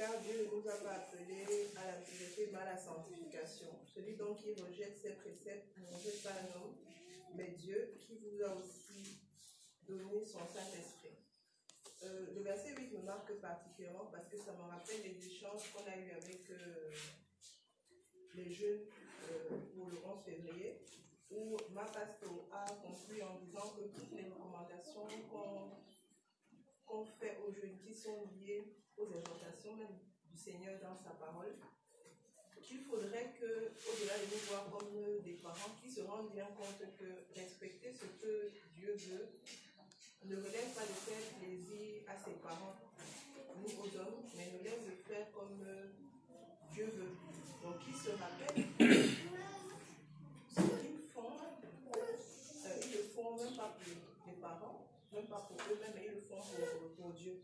[0.00, 3.68] Car Dieu ne nous a pas appelés à la pureté, mais à la sanctification.
[3.84, 8.54] Celui donc qui rejette ses préceptes ne rejette pas un mais Dieu qui vous a
[8.56, 9.20] aussi
[9.86, 11.18] donné son Saint-Esprit.
[12.04, 15.84] Euh, le verset 8 me marque particulièrement parce que ça me rappelle les échanges qu'on
[15.84, 16.90] a eus avec euh,
[18.36, 18.86] les jeunes
[19.30, 20.80] euh, pour le 11 février,
[21.30, 25.76] où ma pasteur a conclu en disant que toutes les recommandations qu'on
[26.86, 28.64] qu'on fait aux jeunes qui sont liées
[29.00, 29.96] aux exhortations même
[30.30, 31.56] du Seigneur dans sa parole,
[32.62, 34.92] qu'il faudrait que, au-delà de nous voir comme
[35.24, 39.28] des parents qui se rendent bien compte que respecter ce que Dieu veut
[40.24, 42.76] ne relève pas de faire plaisir à ses parents,
[43.56, 45.64] nous aux hommes, mais relève de faire comme
[46.72, 47.16] Dieu veut.
[47.62, 48.68] Donc, ils se rappellent
[50.48, 51.32] ce qu'ils font,
[51.96, 56.22] euh, ils le font même pas pour les parents, même pas pour eux-mêmes, mais ils
[56.22, 56.38] pour,
[56.96, 57.42] pour Dieu.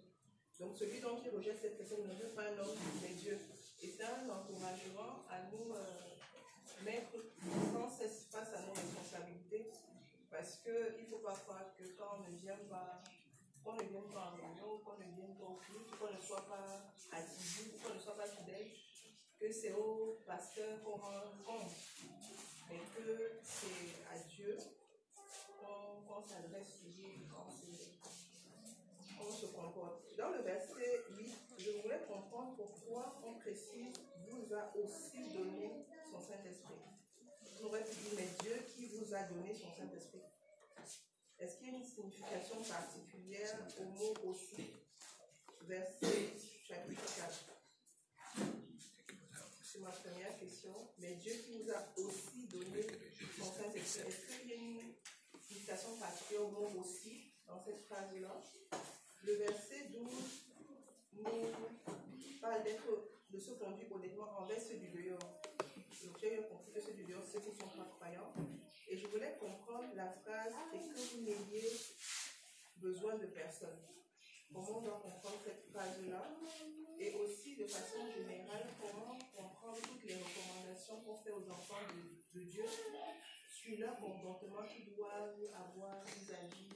[0.58, 3.38] Donc celui dont il rejette cette personne ne veut pas un homme, mais Dieu.
[3.82, 7.12] Et c'est un encouragement à nous euh, mettre
[7.72, 9.70] sans cesse face à nos responsabilités.
[10.30, 13.02] Parce qu'il ne faut pas croire que quand on ne vient pas,
[13.64, 16.46] qu'on ne vienne pas en réunion, qu'on ne vienne pas au culte, qu'on ne soit
[16.48, 18.70] pas assidu, qu'on ne soit pas fidèle,
[19.38, 21.72] que c'est au pasteur qu'on rend compte.
[22.70, 24.56] Mais que c'est à Dieu
[30.16, 33.92] Dans le verset 8, je voulais comprendre pourquoi on précise
[34.26, 36.74] vous a aussi donné son Saint-Esprit.
[37.60, 40.22] On aurait pu dire, mais Dieu qui vous a donné son Saint-Esprit.
[41.38, 44.72] Est-ce qu'il y a une signification particulière au mot aussi?
[45.62, 46.32] Verset
[46.66, 47.44] chapitre 4.
[49.62, 50.74] C'est ma première question.
[50.98, 52.86] Mais Dieu qui vous a aussi donné
[53.36, 54.94] son Saint-Esprit, est-ce qu'il y a une
[55.42, 58.42] signification particulière au mot aussi dans cette phrase-là?
[59.26, 60.06] Le verset 12
[61.14, 61.24] nous
[62.40, 65.18] parle d'être, de se conduire honnêtement envers ceux du dehors.
[65.18, 68.32] Donc j'ai compris que ceux du dehors, ceux qui ne sont pas croyants.
[68.88, 71.72] Et je voulais comprendre la phrase et que vous n'ayez
[72.76, 73.82] besoin de personne?
[74.54, 76.22] Comment on doit comprendre cette phrase-là?
[77.00, 81.82] Et aussi, de façon générale, comment comprendre toutes les recommandations qu'on fait aux enfants
[82.32, 82.64] de, Dieu
[83.50, 86.70] sur leur comportement qu'ils doivent avoir vis-à-vis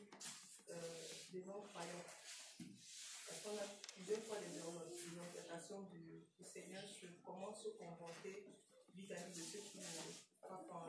[0.71, 0.75] euh,
[1.33, 2.20] des non-croyants?
[3.31, 4.57] Parce qu'on a plusieurs fois des des
[5.21, 8.45] interprétations du, du Seigneur sur comment se comporter
[8.97, 9.85] vis-à-vis de ceux qui ne
[10.41, 10.87] croient pas en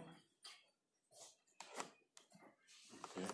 [3.17, 3.25] lui.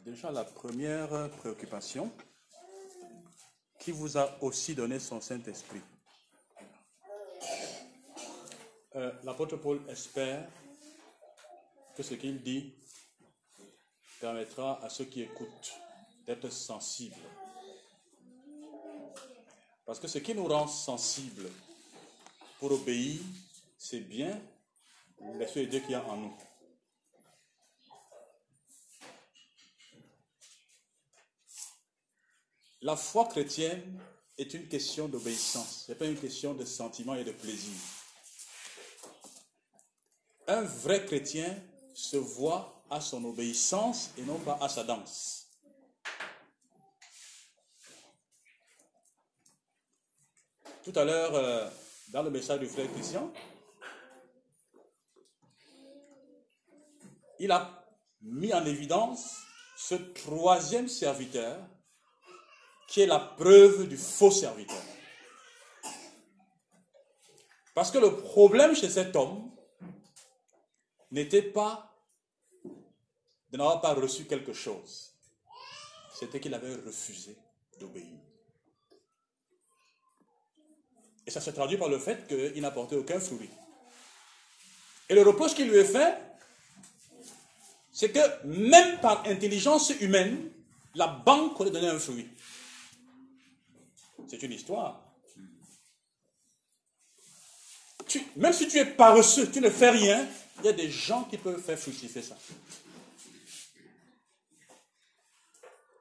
[0.00, 2.10] Déjà, la première préoccupation,
[3.78, 5.82] qui vous a aussi donné son Saint-Esprit?
[8.94, 10.48] Euh, L'apôtre Paul espère
[11.94, 12.74] que ce qu'il dit
[14.18, 15.83] permettra à ceux qui écoutent
[16.26, 17.16] d'être sensibles.
[19.84, 21.50] Parce que ce qui nous rend sensibles
[22.58, 23.20] pour obéir,
[23.76, 24.40] c'est bien
[25.38, 26.36] l'Esprit de Dieu qu'il y a en nous.
[32.80, 33.98] La foi chrétienne
[34.36, 37.72] est une question d'obéissance, ce n'est pas une question de sentiment et de plaisir.
[40.46, 41.56] Un vrai chrétien
[41.94, 45.43] se voit à son obéissance et non pas à sa danse.
[50.84, 51.70] Tout à l'heure, euh,
[52.08, 53.32] dans le message du frère Christian,
[57.38, 57.86] il a
[58.20, 59.34] mis en évidence
[59.78, 61.58] ce troisième serviteur
[62.86, 64.82] qui est la preuve du faux serviteur.
[67.74, 69.50] Parce que le problème chez cet homme
[71.10, 71.96] n'était pas
[73.50, 75.14] de n'avoir pas reçu quelque chose,
[76.20, 77.38] c'était qu'il avait refusé
[77.80, 78.33] d'obéir.
[81.26, 83.50] Et ça se traduit par le fait qu'il n'apportait aucun fruit.
[85.08, 86.16] Et le reproche qui lui est fait,
[87.92, 90.50] c'est que même par intelligence humaine,
[90.94, 92.28] la banque aurait donné un fruit.
[94.28, 95.00] C'est une histoire.
[98.36, 100.26] Même si tu es paresseux, tu ne fais rien,
[100.58, 102.36] il y a des gens qui peuvent faire fructifier ça.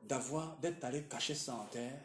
[0.04, 2.00] D'avoir, d'être allé cacher ça en terre,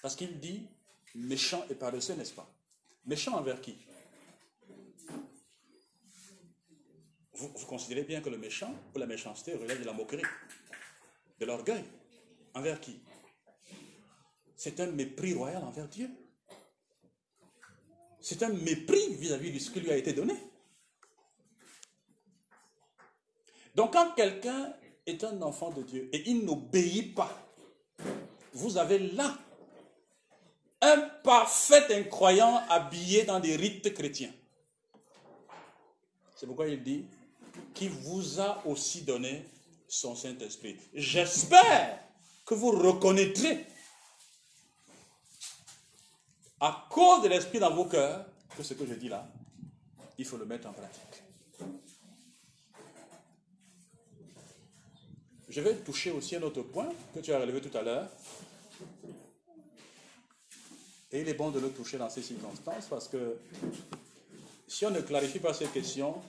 [0.00, 0.66] parce qu'il dit
[1.14, 2.48] méchant et paresseux, n'est-ce pas?
[3.06, 3.76] Méchant envers qui?
[7.34, 10.22] Vous, vous considérez bien que le méchant ou la méchanceté relève de la moquerie,
[11.40, 11.84] de l'orgueil.
[12.54, 13.00] Envers qui?
[14.56, 16.08] C'est un mépris royal envers Dieu.
[18.20, 20.34] C'est un mépris vis-à-vis de ce qui lui a été donné.
[23.74, 27.43] Donc quand quelqu'un est un enfant de Dieu et il n'obéit pas,
[28.54, 29.36] vous avez là
[30.80, 34.32] un parfait incroyant habillé dans des rites chrétiens.
[36.36, 37.06] C'est pourquoi il dit,
[37.72, 39.44] qui vous a aussi donné
[39.88, 40.76] son Saint-Esprit.
[40.92, 42.00] J'espère
[42.44, 43.66] que vous reconnaîtrez,
[46.60, 49.26] à cause de l'Esprit dans vos cœurs, que ce que je dis là,
[50.18, 51.22] il faut le mettre en pratique.
[55.48, 58.08] Je vais toucher aussi un autre point que tu as relevé tout à l'heure.
[61.14, 63.36] Et il est bon de le toucher dans ces circonstances parce que
[64.66, 66.20] si on ne clarifie pas ces questions,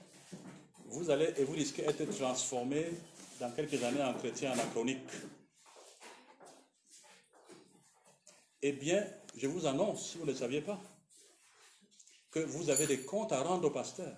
[0.90, 2.92] vous allez et vous risquez d'être transformé
[3.40, 5.10] dans quelques années en chrétien anachronique.
[8.62, 9.04] Eh bien,
[9.36, 10.80] je vous annonce, si vous ne le saviez pas,
[12.30, 14.16] que vous avez des comptes à rendre au pasteur.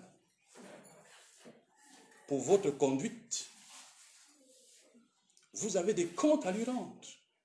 [2.26, 3.46] pour votre conduite,
[5.54, 6.94] vous avez des comptes à lui rendre.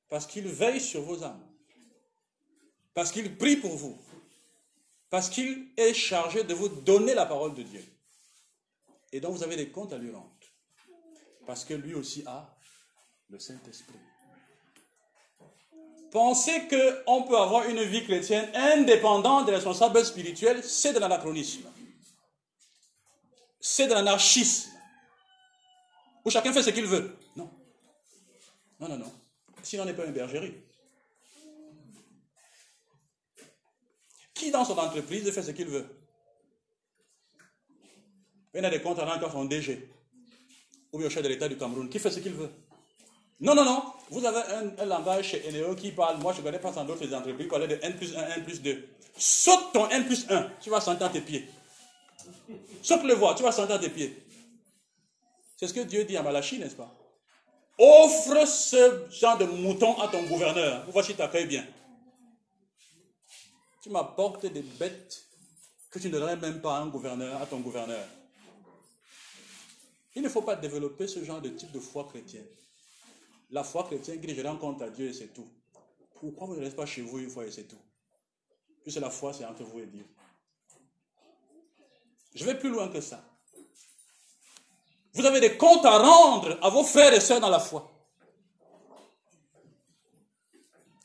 [0.10, 1.53] Parce qu'il veille sur vos âmes.
[2.94, 3.98] Parce qu'il prie pour vous.
[5.10, 7.84] Parce qu'il est chargé de vous donner la parole de Dieu.
[9.12, 10.30] Et donc vous avez des comptes à lui rendre.
[11.46, 12.56] Parce que lui aussi a
[13.30, 14.00] le Saint-Esprit.
[16.12, 21.68] Penser qu'on peut avoir une vie chrétienne indépendante des responsables spirituels, c'est de l'anachronisme.
[23.60, 24.70] C'est de l'anarchisme.
[26.24, 27.18] Où chacun fait ce qu'il veut.
[27.36, 27.50] Non.
[28.80, 29.14] Non, non, non.
[29.64, 30.54] Sinon, on n'est pas une bergerie.
[34.44, 35.86] Qui dans son entreprise fait ce qu'il veut
[38.54, 39.88] Il y a des comptes à son DG
[40.92, 41.90] ou bien au chef de l'État du Cameroun.
[41.90, 42.52] Qui fait ce qu'il veut
[43.40, 43.84] non, non, non.
[44.10, 44.42] Vous avez
[44.80, 47.68] un, langage chez Eneo qui parle, moi je ne connais pas sans d'autres entreprises, qui
[47.68, 48.88] de N plus 1, N plus 2.
[49.18, 51.48] Saute ton N plus 1, tu vas sentir tes pieds.
[52.82, 54.24] Saute le voir, tu vas sentir tes pieds.
[55.58, 56.94] C'est ce que Dieu dit à Malachi, n'est-ce pas?
[57.78, 60.86] Offre ce genre de mouton à ton gouverneur.
[61.04, 61.66] S'il t'accueille bien.
[63.84, 65.28] Tu m'apportes des bêtes
[65.92, 68.08] que tu ne donnerais même pas à un gouverneur, à ton gouverneur.
[70.16, 72.48] Il ne faut pas développer ce genre de type de foi chrétienne.
[73.50, 75.50] La foi chrétienne qui dit je rends compte à Dieu et c'est tout.
[76.18, 77.82] Pourquoi vous ne restez pas chez vous une fois et c'est tout?
[78.84, 80.06] Puisque la foi, c'est entre vous et Dieu.
[82.36, 83.22] Je vais plus loin que ça.
[85.14, 87.92] Vous avez des comptes à rendre à vos frères et sœurs dans la foi.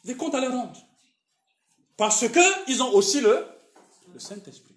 [0.05, 0.88] Des comptes à leur rendre.
[1.99, 2.25] Parce
[2.67, 3.47] qu'ils ont aussi le,
[4.17, 4.75] Saint-Esprit.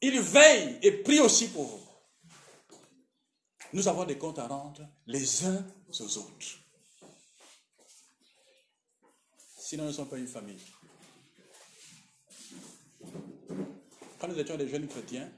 [0.00, 1.82] Ils veillent et prient aussi pour vous
[3.72, 6.58] nous avons des comptes à rendre les uns aux autres.
[9.58, 10.60] Sinon, nous ne sommes pas une famille.
[14.18, 15.30] Quand nous étions des jeunes chrétiens,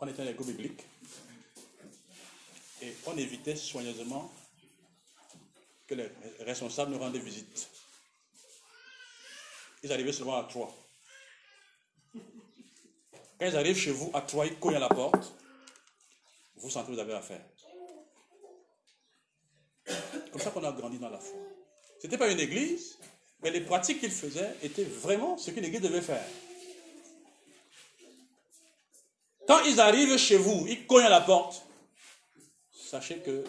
[0.00, 0.82] on était dans l'école biblique
[2.82, 4.32] et on évitait soigneusement
[5.86, 7.68] que les responsables nous rendent visite.
[9.82, 10.74] Ils arrivaient souvent à trois.
[13.38, 15.32] Quand ils arrivent chez vous, à trois, ils cognent à la porte,
[16.56, 17.44] vous sentez que vous avez affaire.
[20.32, 21.38] Comme ça qu'on a grandi dans la foi.
[22.00, 22.98] Ce n'était pas une église,
[23.42, 26.24] mais les pratiques qu'ils faisaient étaient vraiment ce qu'une église devait faire.
[29.46, 31.66] Quand ils arrivent chez vous, ils cognent à la porte,
[32.72, 33.44] sachez que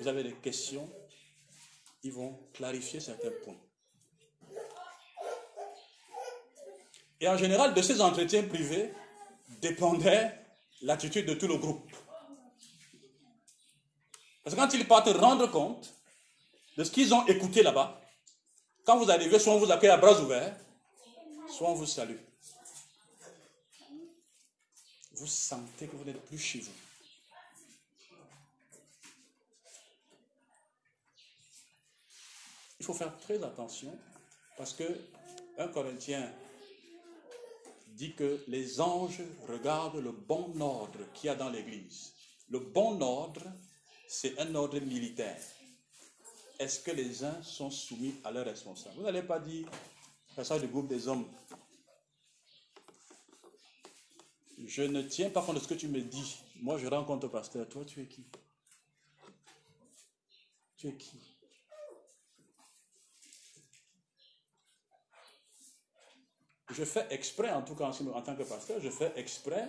[0.00, 0.90] vous avez des questions,
[2.02, 3.56] ils vont clarifier certains points.
[7.20, 8.92] Et en général, de ces entretiens privés
[9.60, 10.38] dépendait
[10.82, 11.90] l'attitude de tout le groupe.
[14.44, 15.92] Parce que quand ils partent rendre compte
[16.76, 18.00] de ce qu'ils ont écouté là-bas,
[18.84, 20.56] quand vous arrivez, soit on vous accueille à bras ouverts,
[21.48, 22.18] soit on vous salue.
[25.12, 26.85] Vous sentez que vous n'êtes plus chez vous.
[32.78, 33.98] Il faut faire très attention
[34.56, 34.84] parce que
[35.58, 36.32] un Corinthien
[37.88, 42.12] dit que les anges regardent le bon ordre qu'il y a dans l'Église.
[42.50, 43.42] Le bon ordre,
[44.08, 45.40] c'est un ordre militaire.
[46.58, 48.96] Est-ce que les uns sont soumis à leurs responsables?
[48.96, 49.68] Vous n'allez pas dire,
[50.42, 51.26] ça du groupe des hommes,
[54.64, 56.38] je ne tiens pas compte de ce que tu me dis.
[56.56, 57.68] Moi, je rencontre le pasteur.
[57.68, 58.24] Toi, tu es qui?
[60.76, 61.35] Tu es qui?
[66.72, 69.68] Je fais exprès, en tout cas en tant que pasteur, je fais exprès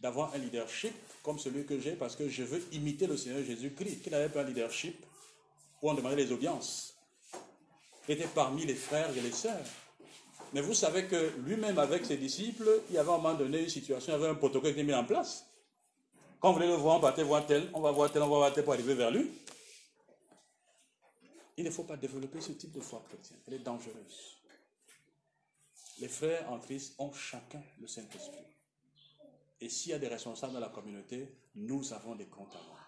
[0.00, 4.02] d'avoir un leadership comme celui que j'ai parce que je veux imiter le Seigneur Jésus-Christ,
[4.02, 5.04] qui n'avait pas un leadership
[5.80, 6.94] où on demandait les audiences.
[8.08, 9.64] Il était parmi les frères et les sœurs.
[10.52, 13.62] Mais vous savez que lui-même, avec ses disciples, il y avait à un moment donné
[13.62, 15.46] une situation, il y avait un protocole qui était mis en place.
[16.40, 18.36] Quand vous voulez le voir, on va voir tel, on va voir tel, on va
[18.36, 19.30] voir tel pour arriver vers lui.
[21.56, 23.38] Il ne faut pas développer ce type de foi chrétienne.
[23.46, 24.41] Elle est dangereuse.
[25.98, 28.44] Les frères en Christ ont chacun le Saint-Esprit.
[29.60, 32.82] Et s'il y a des responsables dans la communauté, nous avons des comptes à rendre.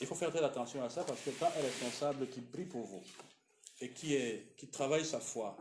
[0.00, 2.86] Il faut faire très attention à ça parce que quand un responsable qui prie pour
[2.86, 3.02] vous
[3.80, 4.16] et qui,
[4.72, 5.56] travaille sa foi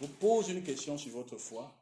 [0.00, 1.72] vous pose une question sur votre foi,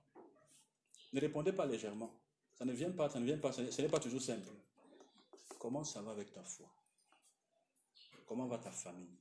[1.13, 2.13] ne répondez pas légèrement.
[2.59, 4.51] Ça ne vient pas, ça ne vient pas, ce n'est pas toujours simple.
[5.59, 6.67] Comment ça va avec ta foi?
[8.27, 9.17] Comment va ta famille?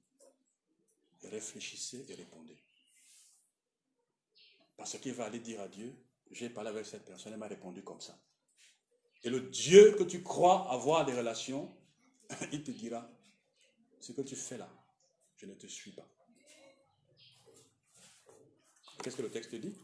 [1.24, 2.58] Réfléchissez et répondez.
[4.80, 5.94] Parce qu'il va aller dire à Dieu,
[6.32, 8.18] j'ai parlé avec cette personne, elle m'a répondu comme ça.
[9.26, 11.70] Et le Dieu que tu crois avoir des relations,
[12.54, 13.12] il te dira,
[14.00, 14.70] ce que tu fais là,
[15.36, 16.08] je ne te suis pas.
[19.04, 19.76] Qu'est-ce que le texte dit?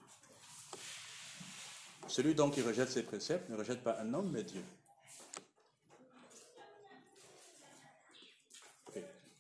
[2.08, 4.64] Celui donc qui rejette ses préceptes ne rejette pas un homme, mais Dieu.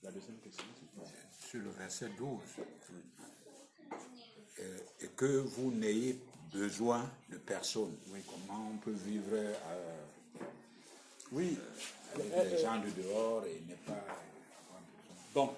[0.03, 0.66] La deuxième question.
[1.39, 2.41] Sur le verset 12.
[4.60, 6.18] Euh, et que vous n'ayez
[6.53, 7.95] besoin de personne.
[8.26, 9.53] Comment on peut vivre euh,
[11.32, 11.58] Oui,
[12.14, 15.18] avec les gens de dehors et ne pas avoir besoin?
[15.34, 15.53] bon,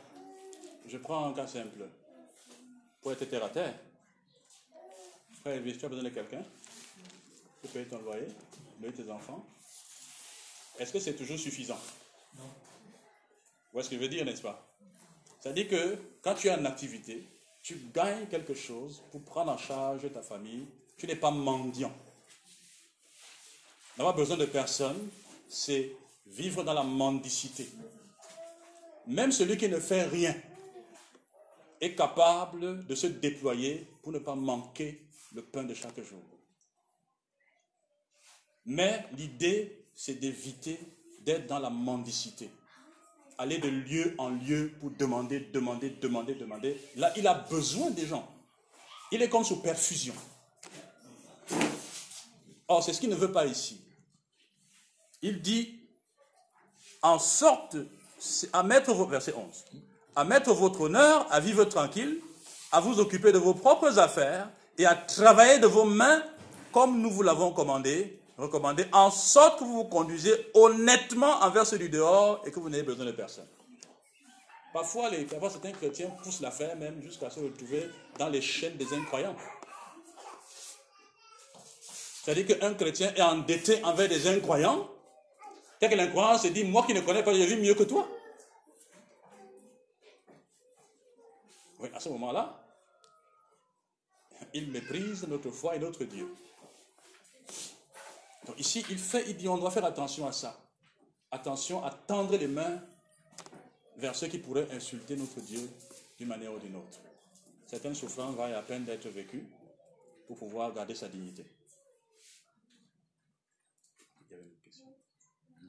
[0.87, 1.87] je prends un cas simple.
[3.01, 3.75] Pour être terre à terre,
[5.41, 6.43] frère Elvis, tu as besoin de quelqu'un
[7.61, 8.27] pour payer ton loyer,
[8.81, 9.45] loyer tes enfants.
[10.79, 11.79] Est-ce que c'est toujours suffisant?
[12.35, 12.43] Non.
[12.43, 14.67] Vous voyez ce que je veux dire, n'est-ce pas?
[15.39, 17.23] C'est-à-dire que quand tu as une activité,
[17.67, 20.65] tu gagnes quelque chose pour prendre en charge ta famille.
[20.97, 21.91] Tu n'es pas mendiant.
[23.97, 25.09] N'avoir besoin de personne,
[25.49, 25.91] c'est
[26.27, 27.67] vivre dans la mendicité.
[29.05, 30.33] Même celui qui ne fait rien
[31.81, 35.05] est capable de se déployer pour ne pas manquer
[35.35, 36.23] le pain de chaque jour.
[38.65, 40.79] Mais l'idée, c'est d'éviter
[41.19, 42.49] d'être dans la mendicité.
[43.37, 46.81] Aller de lieu en lieu pour demander, demander, demander, demander.
[46.95, 48.27] Là, il a besoin des gens.
[49.11, 50.13] Il est comme sous perfusion.
[52.67, 53.81] Or, c'est ce qu'il ne veut pas ici.
[55.21, 55.79] Il dit,
[57.01, 57.77] en sorte
[58.53, 59.65] à mettre, verset 11,
[60.15, 62.19] à mettre votre honneur, à vivre tranquille,
[62.71, 66.23] à vous occuper de vos propres affaires et à travailler de vos mains
[66.71, 71.77] comme nous vous l'avons commandé, recommandé, en sorte que vous vous conduisez honnêtement envers ceux
[71.77, 73.47] du dehors et que vous n'ayez besoin de personne.
[74.73, 79.35] Parfois, les, certains chrétiens poussent l'affaire même jusqu'à se retrouver dans les chaînes des incroyants.
[82.23, 84.87] C'est-à-dire qu'un chrétien est endetté envers des incroyants,
[85.79, 88.07] Tel que l'incroyant se dit, moi qui ne connais pas, je vis mieux que toi.
[91.79, 92.63] Oui, à ce moment-là,
[94.53, 96.27] il méprise notre foi et notre Dieu.
[98.47, 100.57] Donc ici, il fait, il dit, on doit faire attention à ça.
[101.29, 102.81] Attention à tendre les mains
[103.97, 105.69] vers ceux qui pourraient insulter notre Dieu
[106.17, 106.99] d'une manière ou d'une autre.
[107.65, 109.45] Certaines souffrances valent la peine d'être vécues
[110.27, 111.45] pour pouvoir garder sa dignité.
[114.21, 114.85] Il y avait une question.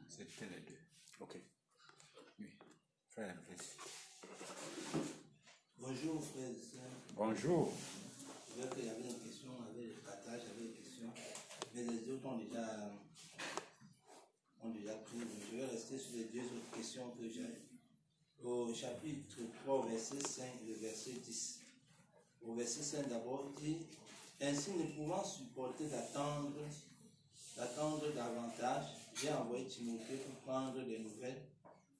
[0.08, 0.78] C'était les deux.
[1.20, 1.36] Ok.
[2.38, 2.46] Oui.
[3.08, 3.34] Frère.
[5.78, 6.82] Bonjour sœurs.
[7.16, 7.72] Bonjour.
[8.48, 10.82] Je vois qu'il y avait une question, on avait le partage, il y avait une
[10.82, 11.12] question.
[11.86, 12.90] Les autres ont déjà,
[14.64, 15.18] ont déjà pris.
[15.52, 17.46] Je vais rester sur les deux autres questions que j'ai.
[18.42, 21.60] Au chapitre 3, au verset 5 et verset 10.
[22.46, 23.86] Au verset 5 d'abord, il dit
[24.40, 26.58] Ainsi ne pouvant supporter d'attendre,
[27.56, 31.42] d'attendre davantage, j'ai envoyé Timothée pour prendre des nouvelles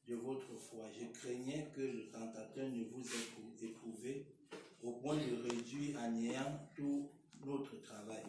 [0.08, 0.86] de votre foi.
[0.98, 4.26] Je craignais que le tentateur ne vous ait éprouvé
[4.82, 7.08] au point de réduire à néant tout
[7.44, 8.24] notre travail.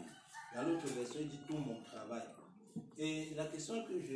[0.55, 2.23] Dans l'autre verset, il dit tout mon travail.
[2.97, 4.15] Et la question que je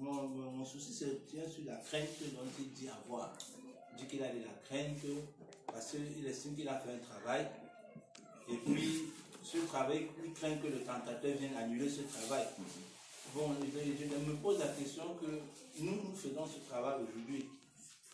[0.00, 3.32] mon, mon, souci se tient sur la crainte dont il dit avoir.
[3.92, 5.04] Il dit qu'il a de la crainte
[5.66, 7.46] parce qu'il estime qu'il a fait un travail.
[8.50, 9.04] Et puis,
[9.42, 12.46] ce travail, il craint que le tentateur vienne annuler ce travail.
[13.34, 17.46] Bon, je, je me pose la question que nous, nous faisons ce travail aujourd'hui.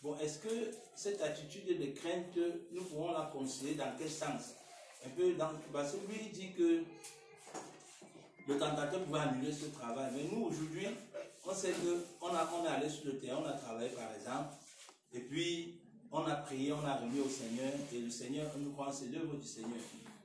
[0.03, 2.37] Bon, est-ce que cette attitude de crainte,
[2.71, 4.55] nous pouvons la considérer dans quel sens?
[5.05, 6.83] Un peu dans, parce que lui, il dit que
[8.47, 10.11] le tentateur pouvait annuler ce travail.
[10.15, 10.87] Mais nous, aujourd'hui,
[11.45, 14.55] on sait qu'on a, on est allé sur le terrain, on a travaillé par exemple,
[15.13, 15.79] et puis
[16.11, 19.35] on a prié, on a remis au Seigneur, et le Seigneur, nous croyons, c'est l'œuvre
[19.35, 19.81] du Seigneur.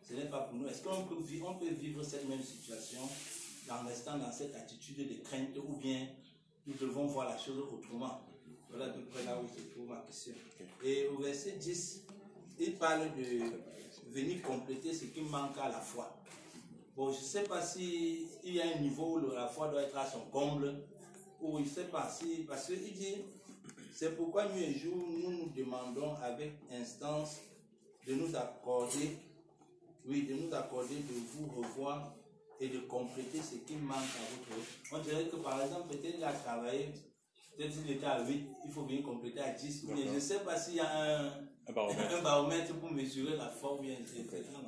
[0.08, 0.66] Ce n'est pas pour nous.
[0.66, 3.00] Est-ce qu'on peut, vivre, on peut vivre cette même situation
[3.70, 6.08] en restant dans cette attitude de crainte ou bien
[6.66, 8.20] nous devons voir la chose autrement?
[8.68, 10.32] Voilà à peu près là où se trouve ma question.
[10.84, 12.02] Et au verset 10,
[12.58, 16.16] il parle de venir compléter ce qui manque à la foi.
[17.00, 19.96] Bon, je ne sais pas s'il y a un niveau où la foi doit être
[19.96, 20.74] à son comble,
[21.40, 23.14] ou je ne sais pas si, parce qu'il dit,
[23.94, 27.38] c'est pourquoi nuit et jour, nous nous demandons avec instance
[28.06, 29.16] de nous accorder,
[30.06, 32.12] oui, de nous accorder, de vous revoir
[32.60, 36.24] et de compléter ce qui manque à votre On dirait que par exemple, peut-être il
[36.24, 36.90] a travaillé,
[37.56, 40.40] peut-être s'il était à 8, il faut bien compléter à 10, mais je ne sais
[40.40, 41.28] pas s'il y a un,
[41.66, 42.14] Un baromètre.
[42.14, 44.60] un baromètre pour mesurer la foi ou question.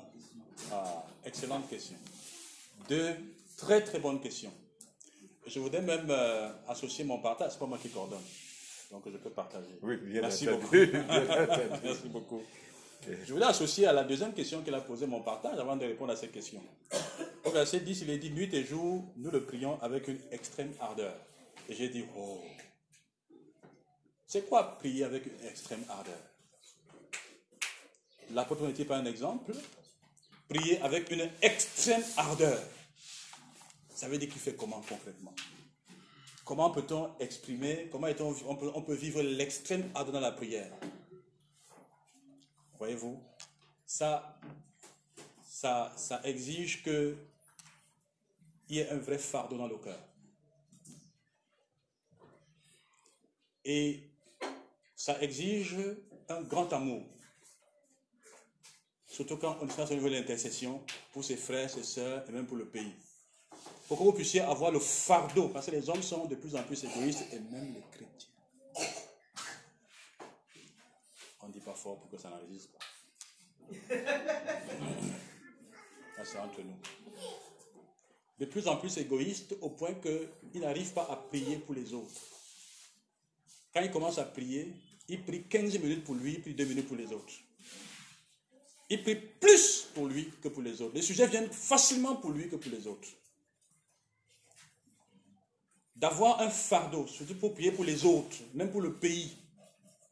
[0.71, 1.97] Ah, excellente question.
[2.89, 3.15] Deux
[3.57, 4.53] très très bonnes questions.
[5.47, 8.23] Je voudrais même euh, associer mon partage, c'est pas moi qui coordonne.
[8.91, 9.79] Donc je peux partager.
[9.83, 10.67] Oui, bien Merci beaucoup.
[11.83, 12.43] Merci beaucoup.
[13.27, 16.13] Je voulais associer à la deuxième question qu'elle a posée mon partage avant de répondre
[16.13, 16.61] à cette question.
[17.45, 20.73] Au verset 10, il est dit Nuit et jour, nous le prions avec une extrême
[20.81, 21.15] ardeur.
[21.69, 22.41] Et j'ai dit Oh
[24.27, 26.19] C'est quoi prier avec une extrême ardeur?
[28.31, 29.53] L'apôtre n'était pas un exemple
[30.53, 32.61] prier avec une extrême ardeur.
[33.95, 35.35] Ça veut dire qu'il fait comment concrètement?
[36.45, 40.71] Comment peut-on exprimer, comment est-on- on, peut, on peut vivre l'extrême ardeur dans la prière?
[42.79, 43.23] Voyez-vous
[43.87, 44.39] ça,
[45.45, 47.17] ça, ça exige que
[48.69, 49.99] il y ait un vrai fardeau dans le cœur.
[53.65, 54.03] Et
[54.97, 55.77] ça exige
[56.29, 57.05] un grand amour.
[59.13, 60.81] Surtout quand on est au niveau de l'intercession
[61.13, 62.95] pour ses frères, ses sœurs et même pour le pays.
[63.87, 66.63] Pour que vous puissiez avoir le fardeau, parce que les hommes sont de plus en
[66.63, 68.31] plus égoïstes et même les chrétiens.
[71.43, 72.87] On ne dit pas fort pour que ça n'enregistre pas.
[76.17, 76.79] Ça, c'est entre nous.
[78.39, 82.21] De plus en plus égoïste au point qu'il n'arrive pas à prier pour les autres.
[83.75, 84.73] Quand il commence à prier,
[85.09, 87.35] il prie 15 minutes pour lui, puis 2 minutes pour les autres.
[88.93, 90.95] Il prie plus pour lui que pour les autres.
[90.95, 93.09] Les sujets viennent facilement pour lui que pour les autres.
[95.97, 99.35] D'avoir un fardeau, surtout pour prier pour les autres, même pour le pays,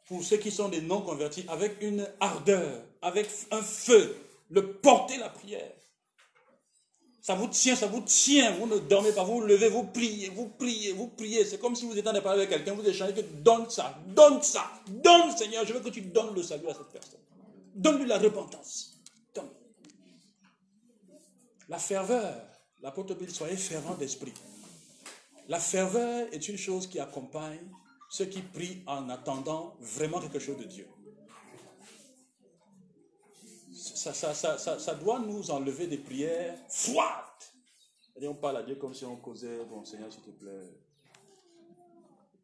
[0.09, 4.17] pour ceux qui sont des non-convertis, avec une ardeur, avec un feu,
[4.49, 5.73] le porter la prière.
[7.21, 8.53] Ça vous tient, ça vous tient.
[8.53, 11.45] Vous ne dormez pas, vous vous levez, vous priez, vous priez, vous priez.
[11.45, 13.69] C'est comme si vous étiez en train de parler avec quelqu'un, vous échangez que donne
[13.69, 17.21] ça, donne ça, donne Seigneur, je veux que tu donnes le salut à cette personne.
[17.81, 19.01] Donne-lui la repentance.
[19.35, 19.49] Donne.
[21.69, 22.47] La ferveur,
[22.83, 24.35] l'apôtre Bill, soyez fervent d'esprit.
[25.49, 27.67] La ferveur est une chose qui accompagne
[28.11, 30.87] ceux qui prient en attendant vraiment quelque chose de Dieu.
[33.73, 37.07] Ça, ça, ça, ça, doit nous enlever des prières froides.
[38.23, 40.69] On parle à Dieu comme si on causait, bon Seigneur, s'il te plaît,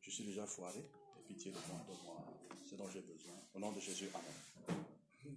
[0.00, 0.82] je suis déjà foiré,
[1.28, 2.24] pitié de moi, donne-moi
[2.64, 3.34] ce dont j'ai besoin.
[3.54, 4.45] Au nom de Jésus, Amen.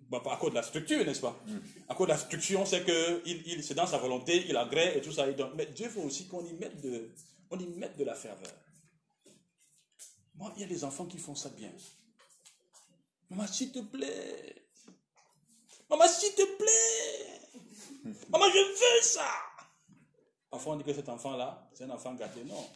[0.10, 1.40] Bah, à cause de la structure, n'est-ce pas?
[1.88, 4.98] À cause de la structure, c'est que il, il, c'est dans sa volonté, il agrée
[4.98, 5.28] et tout ça.
[5.56, 7.12] Mais Dieu veut aussi qu'on y mette de,
[7.52, 8.52] on y mette de la ferveur.
[10.36, 11.72] Moi, il y a des enfants qui font ça bien.
[13.30, 14.66] Maman, s'il te plaît.
[15.90, 18.16] Maman, s'il te plaît.
[18.30, 19.30] Maman, je veux ça.
[20.50, 22.44] Parfois, on dit que cet enfant-là, c'est un enfant gâté.
[22.46, 22.68] Non.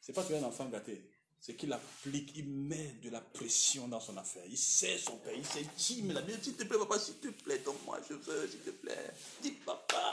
[0.00, 1.10] C'est pas que un enfant gâté.
[1.42, 4.44] C'est qu'il applique, il met de la pression dans son affaire.
[4.48, 6.12] Il sait son père, il s'intime.
[6.12, 9.10] La s'il te plaît, papa, s'il te plaît, donne-moi, je veux, s'il te plaît.
[9.42, 10.12] Dis papa.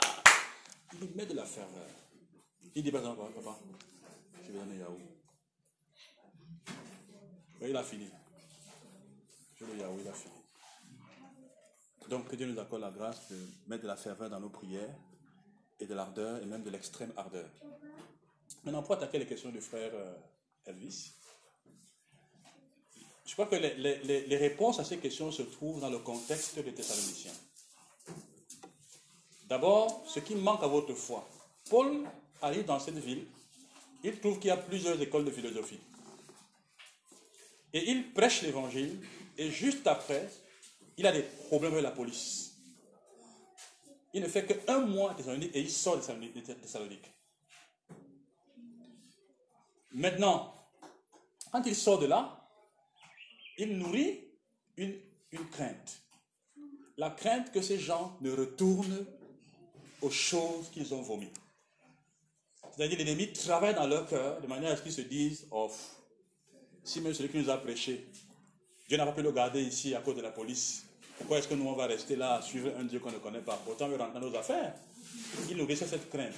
[0.92, 1.86] Il met de la ferveur.
[2.74, 3.60] Il dit encore, papa,
[4.42, 4.98] je vais donner Yahoo.
[7.60, 8.08] Oui, il a fini.
[9.54, 10.34] Je le Yahoo, il a fini.
[12.08, 13.36] Donc, que Dieu nous accorde la grâce de
[13.68, 14.96] mettre de la ferveur dans nos prières
[15.78, 17.48] et de l'ardeur et même de l'extrême ardeur.
[18.64, 20.16] Maintenant, pour attaquer les questions du frère euh,
[20.66, 21.19] Elvis,
[23.44, 27.32] crois que les, réponses à ces questions se trouvent dans le contexte des Thessaloniciens.
[29.48, 31.26] D'abord, ce qui manque à votre foi.
[31.68, 32.04] Paul
[32.42, 33.24] arrive dans cette ville,
[34.04, 35.80] il trouve qu'il y a plusieurs écoles de philosophie.
[37.72, 38.98] Et il prêche l'évangile,
[39.38, 40.28] et juste après,
[40.96, 42.58] il a des problèmes avec la police.
[44.12, 46.02] Il ne fait qu'un mois à Thessalonique et il sort de
[46.40, 47.10] Thessalonique.
[49.92, 50.54] Maintenant,
[51.52, 52.39] quand il sort de là,
[53.60, 54.18] il nourrit
[54.76, 54.94] une,
[55.32, 56.00] une crainte.
[56.96, 59.06] La crainte que ces gens ne retournent
[60.00, 61.32] aux choses qu'ils ont vomies.
[62.74, 65.70] C'est-à-dire l'ennemi travaille dans leur cœur de manière à ce qu'ils se disent, oh,
[66.82, 68.06] si même celui qui nous a prêché,
[68.88, 70.84] Dieu n'a pas pu le garder ici à cause de la police,
[71.18, 73.42] pourquoi est-ce que nous on va rester là à suivre un Dieu qu'on ne connaît
[73.42, 73.60] pas?
[73.64, 74.74] Pourtant, il rentre dans nos affaires.
[75.50, 76.32] Il nourrissait cette crainte.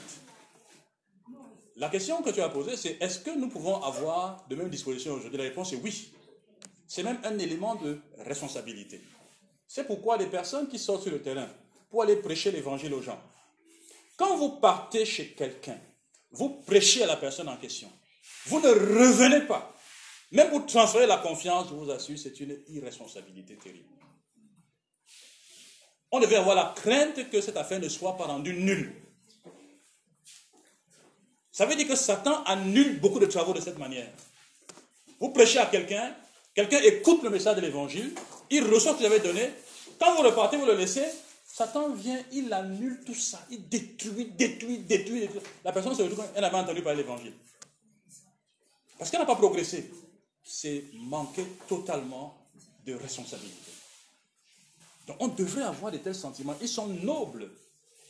[1.76, 5.14] La question que tu as posée, c'est est-ce que nous pouvons avoir de même disposition
[5.14, 5.38] aujourd'hui?
[5.38, 6.12] La réponse est oui.
[6.94, 9.00] C'est même un élément de responsabilité.
[9.66, 11.48] C'est pourquoi les personnes qui sortent sur le terrain
[11.88, 13.18] pour aller prêcher l'évangile aux gens,
[14.18, 15.78] quand vous partez chez quelqu'un,
[16.32, 17.90] vous prêchez à la personne en question.
[18.44, 19.74] Vous ne revenez pas.
[20.32, 23.88] Même pour transférer la confiance, je vous assure, c'est une irresponsabilité terrible.
[26.10, 28.92] On devait avoir la crainte que cette affaire ne soit pas rendue nulle.
[31.50, 34.12] Ça veut dire que Satan annule beaucoup de travaux de cette manière.
[35.18, 36.14] Vous prêchez à quelqu'un,
[36.54, 38.12] quelqu'un écoute le message de l'évangile,
[38.50, 39.50] il reçoit ce que vous donné.
[39.98, 41.04] Quand vous repartez, vous le laissez,
[41.46, 45.28] Satan vient, il annule tout ça, il détruit, détruit, détruit.
[45.64, 47.34] La personne se retrouve, elle n'avait entendu parler l'évangile.
[48.98, 49.90] Parce qu'elle n'a pas progressé.
[50.44, 52.36] C'est manquer totalement
[52.86, 53.70] de responsabilité.
[55.06, 56.56] Donc on devrait avoir de tels sentiments.
[56.60, 57.50] Ils sont nobles.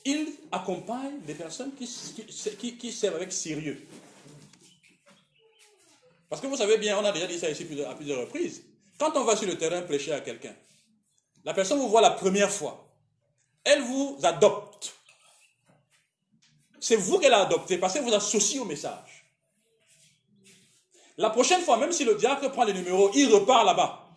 [0.05, 3.87] Ils accompagnent des personnes qui servent avec sérieux.
[6.33, 8.63] Parce que vous savez bien, on a déjà dit ça ici à plusieurs reprises.
[8.99, 10.57] Quand on va sur le terrain prêcher à quelqu'un,
[11.45, 12.91] la personne vous voit la première fois.
[13.65, 14.95] elle vous adopte.
[16.81, 19.27] C'est vous qu'elle a adopté parce qu'elle vous associe au message.
[21.19, 24.09] La prochaine fois, même si le diacre prend les numéros, il repart là-bas.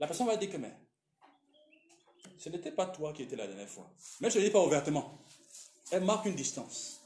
[0.00, 0.56] La personne va dire que
[2.36, 3.88] ce n'était pas toi qui étais la dernière fois.
[4.18, 5.20] Même si je ne dis pas ouvertement.
[5.92, 7.00] Elle marque une distance.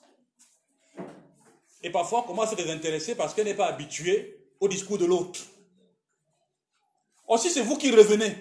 [1.83, 5.05] Et parfois, on commence à se désintéresser parce qu'elle n'est pas habituée au discours de
[5.05, 5.41] l'autre.
[7.29, 8.35] Aussi, c'est vous qui revenez.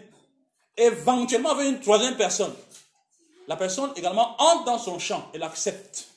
[0.77, 2.53] Éventuellement avec une troisième personne.
[3.47, 6.07] La personne également entre dans son champ et l'accepte.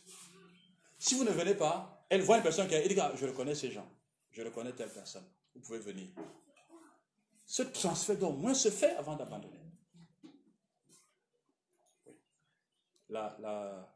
[0.99, 3.55] Si vous ne venez pas, elle voit une personne qui a dit, ah, je reconnais
[3.55, 3.87] ces gens.
[4.31, 5.25] Je reconnais telle personne.
[5.55, 6.07] Vous pouvez venir.
[7.45, 9.61] Ce transfert doit au moins se faire avant d'abandonner.
[13.09, 13.95] La, la,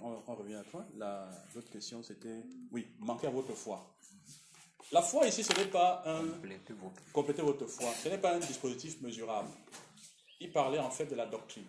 [0.00, 0.86] on, on, revient à toi.
[1.54, 3.96] L'autre question, c'était, oui, manquer à votre foi.
[4.92, 6.22] La foi ici, ce n'est pas un...
[6.22, 7.88] Votre, compléter votre foi.
[8.02, 9.48] Ce n'est pas un dispositif mesurable.
[10.38, 11.66] Il parlait en fait de la doctrine.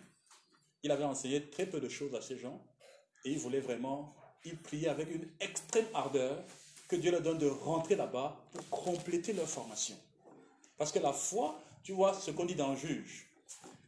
[0.82, 2.60] Il avait enseigné très peu de choses à ces gens
[3.24, 4.14] et il voulait vraiment,
[4.44, 6.44] il priait avec une extrême ardeur
[6.86, 9.96] que Dieu leur donne de rentrer là-bas pour compléter leur formation.
[10.76, 13.26] Parce que la foi, tu vois ce qu'on dit dans Juge,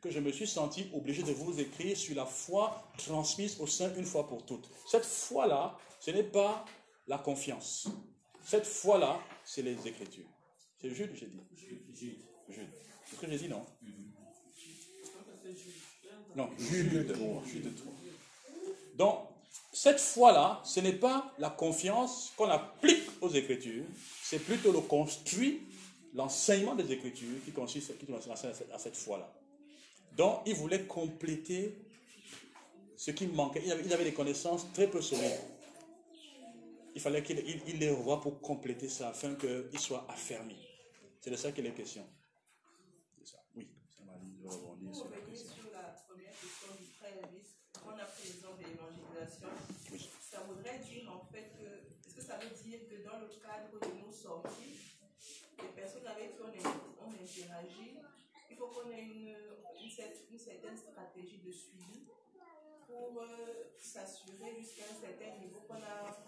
[0.00, 3.94] que je me suis senti obligé de vous écrire sur la foi transmise au sein
[3.96, 4.70] une fois pour toutes.
[4.86, 6.64] Cette foi-là, ce n'est pas
[7.06, 7.86] la confiance.
[8.46, 10.24] Cette foi-là, c'est les Écritures.
[10.80, 11.40] C'est Jude, j'ai dit.
[11.56, 11.80] Jude.
[12.48, 12.68] Jude.
[13.04, 13.66] C'est ce que j'ai dit, non?
[16.36, 16.92] Non, Jude.
[16.92, 17.92] Jude 3.
[18.94, 19.18] Donc,
[19.72, 23.84] cette foi-là, ce n'est pas la confiance qu'on applique aux Écritures,
[24.22, 25.62] c'est plutôt le construit,
[26.14, 28.30] l'enseignement des Écritures qui consiste, qui consiste
[28.72, 29.28] à cette foi-là.
[30.16, 31.74] Donc, il voulait compléter
[32.96, 33.62] ce qui manquait.
[33.64, 35.55] Il avait, il avait des connaissances très peu solides.
[36.96, 40.56] Il fallait qu'il il, il les revoie pour compléter ça afin qu'il soit affermi.
[41.20, 42.08] C'est de ça qu'il est question.
[43.18, 43.38] C'est ça.
[43.54, 45.52] Oui, ça m'a dit de rebondir sur la question.
[45.52, 47.48] sur la première question du frère Elvis,
[47.84, 49.48] on a pris l'exemple de l'évangélisation.
[49.92, 50.08] Oui.
[50.30, 51.68] Ça voudrait dire en fait que,
[52.08, 54.78] est-ce que ça veut dire que dans le cadre de nos sorties,
[55.60, 57.92] les personnes avec qui on, est- on interagit,
[58.50, 59.28] il faut qu'on ait une,
[59.84, 59.92] une,
[60.32, 62.08] une certaine stratégie de suivi
[62.86, 63.26] pour euh,
[63.78, 66.24] s'assurer jusqu'à un certain niveau qu'on a,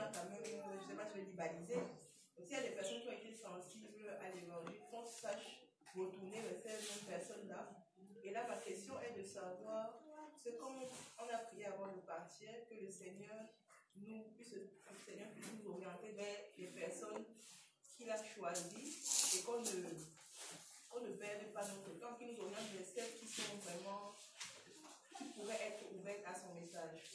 [0.00, 1.74] euh, je ne sais pas si je vais dire balisé.
[1.74, 5.64] Donc, s'il y a des personnes qui ont été sensibles à l'évangile, qu'on sache
[5.94, 7.70] retourner vers ces personnes-là.
[8.22, 10.00] Et là, ma question est de savoir,
[10.42, 10.82] c'est comme
[11.18, 13.36] on a prié avant de partir, que le Seigneur
[13.96, 14.68] nous puisse, le
[15.06, 17.24] Seigneur puisse nous orienter vers les personnes
[17.96, 22.86] qu'il a choisies et qu'on ne, ne perde pas notre temps, qu'il nous oriente vers
[22.86, 24.14] celles qui sont vraiment,
[25.16, 27.13] qui pourraient être ouvertes à son message.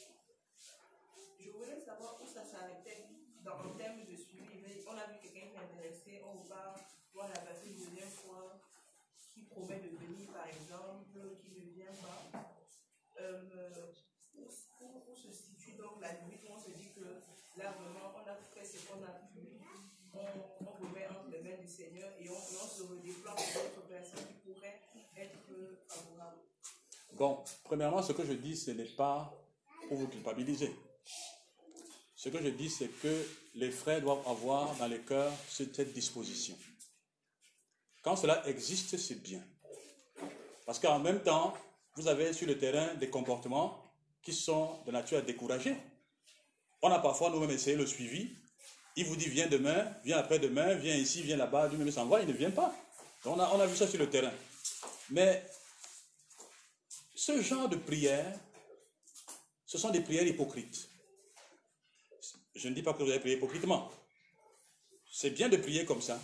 [1.60, 3.04] Voulais savoir où ça s'arrêtait
[3.44, 4.80] dans en termes de suivi.
[4.88, 6.74] On a vu quelqu'un qui est intéressé, on va
[7.12, 8.56] voir la personne une deuxième fois,
[9.34, 12.56] qui promet de venir par exemple, qui ne vient pas.
[13.20, 13.92] Euh,
[14.40, 14.48] où,
[15.14, 17.04] se situe donc la limite où on se dit que
[17.60, 19.60] là vraiment on a fait ce qu'on a pu,
[20.14, 23.62] on, on remet entre les mains du Seigneur et on, et on se redéploie pour
[23.62, 24.80] d'autres personnes qui pourraient
[25.14, 25.36] être
[25.86, 26.40] favorables.
[27.12, 29.30] Bon, premièrement, ce que je dis, ce n'est pas
[29.88, 30.74] pour vous culpabiliser.
[32.22, 36.54] Ce que je dis, c'est que les frères doivent avoir dans les cœurs cette disposition.
[38.02, 39.42] Quand cela existe, c'est bien.
[40.66, 41.54] Parce qu'en même temps,
[41.96, 43.82] vous avez sur le terrain des comportements
[44.22, 45.74] qui sont de nature à décourager.
[46.82, 48.36] On a parfois nous-mêmes essayé le suivi.
[48.96, 52.28] Il vous dit viens demain, viens après-demain, viens ici, viens là-bas, lui-même s'en va, il
[52.28, 52.76] ne vient pas.
[53.24, 54.32] On a, on a vu ça sur le terrain.
[55.08, 55.42] Mais
[57.14, 58.38] ce genre de prière,
[59.64, 60.89] ce sont des prières hypocrites.
[62.60, 63.90] Je ne dis pas que vous allez prier hypocritement.
[65.10, 66.20] C'est bien de prier comme ça.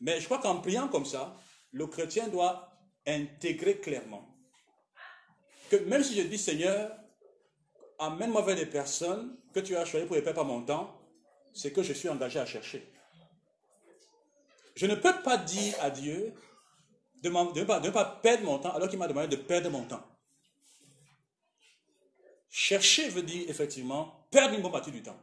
[0.00, 1.40] Mais je crois qu'en priant comme ça,
[1.72, 2.70] le chrétien doit
[3.06, 4.28] intégrer clairement
[5.70, 6.94] que même si je dis Seigneur,
[7.98, 11.00] amène-moi vers des personnes que tu as choisies pour ne perdre pas mon temps,
[11.54, 12.86] c'est que je suis engagé à chercher.
[14.76, 16.34] Je ne peux pas dire à Dieu
[17.22, 20.04] de ne pas perdre mon temps alors qu'il m'a demandé de perdre mon temps.
[22.50, 25.18] Chercher veut dire effectivement perdre une bonne partie du temps.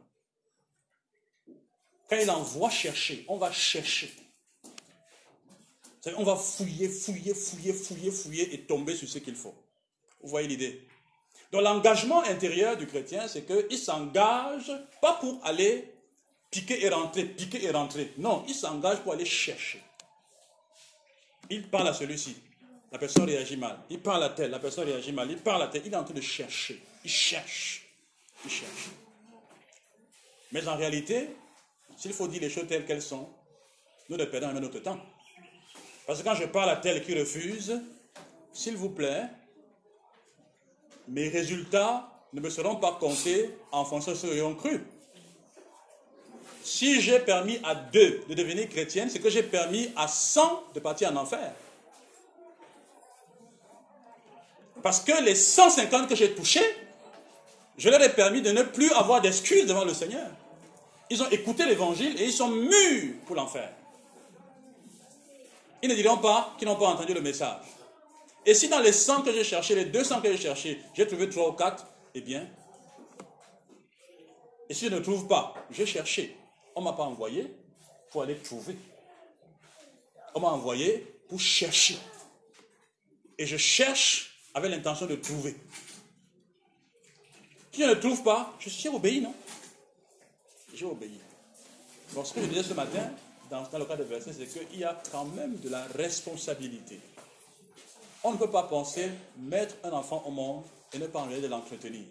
[2.08, 4.12] Quand il envoie chercher, on va chercher.
[6.16, 9.54] On va fouiller, fouiller, fouiller, fouiller, fouiller et tomber sur ce qu'il faut.
[10.20, 10.86] Vous voyez l'idée?
[11.52, 15.92] Donc l'engagement intérieur du chrétien, c'est qu'il s'engage pas pour aller
[16.50, 18.12] piquer et rentrer, piquer et rentrer.
[18.18, 19.82] Non, il s'engage pour aller chercher.
[21.50, 22.36] Il parle à celui-ci.
[22.90, 23.78] La personne réagit mal.
[23.88, 24.50] Il parle à tel.
[24.50, 25.30] La personne réagit mal.
[25.30, 25.82] Il parle à tel.
[25.84, 26.82] Il est en train de chercher.
[27.04, 27.86] Il cherche.
[28.44, 28.90] Il cherche.
[30.52, 31.28] Mais en réalité,
[31.96, 33.28] s'il faut dire les choses telles qu'elles sont,
[34.08, 34.98] nous ne perdons jamais notre temps.
[36.06, 37.80] Parce que quand je parle à tel qui refuse,
[38.52, 39.24] s'il vous plaît,
[41.08, 44.84] mes résultats ne me seront pas comptés en fonction de ce qu'ils ont cru.
[46.64, 50.80] Si j'ai permis à deux de devenir chrétiennes, c'est que j'ai permis à 100 de
[50.80, 51.52] partir en enfer.
[54.82, 56.64] Parce que les 150 que j'ai touchés,
[57.78, 60.28] je leur ai permis de ne plus avoir d'excuses devant le Seigneur.
[61.12, 63.70] Ils ont écouté l'évangile et ils sont mûrs pour l'enfer.
[65.82, 67.66] Ils ne diront pas qu'ils n'ont pas entendu le message.
[68.46, 71.28] Et si dans les 100 que j'ai cherché, les 200 que j'ai cherché, j'ai trouvé
[71.28, 72.48] 3 ou 4, eh bien,
[74.70, 76.34] et si je ne trouve pas, j'ai cherché.
[76.74, 77.54] On ne m'a pas envoyé
[78.10, 78.74] pour aller trouver.
[80.34, 81.98] On m'a envoyé pour chercher.
[83.36, 85.54] Et je cherche avec l'intention de trouver.
[87.70, 89.34] Si je ne trouve pas, je suis obéi, non?
[90.74, 91.18] J'ai obéi.
[92.14, 93.10] Donc ce que je disais ce matin,
[93.50, 96.98] dans, le cas de verset, c'est qu'il y a quand même de la responsabilité.
[98.24, 100.62] On ne peut pas penser mettre un enfant au monde
[100.92, 102.04] et ne pas en de l'entretenir.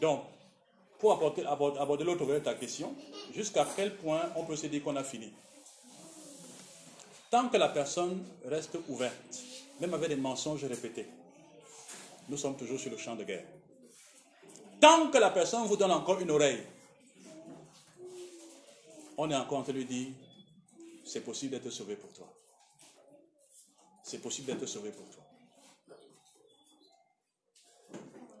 [0.00, 0.22] Donc,
[0.98, 2.94] pour aborder, aborder l'autre volet de ta question,
[3.34, 5.32] jusqu'à quel point on peut se dire qu'on a fini?
[7.30, 9.42] Tant que la personne reste ouverte,
[9.80, 11.06] même avec des mensonges répétés,
[12.28, 13.44] nous sommes toujours sur le champ de guerre.
[14.82, 16.60] Tant que la personne vous donne encore une oreille,
[19.16, 20.08] on est encore en train de lui dire,
[21.04, 22.26] c'est possible d'être sauvé pour toi.
[24.02, 25.22] C'est possible d'être sauvé pour toi.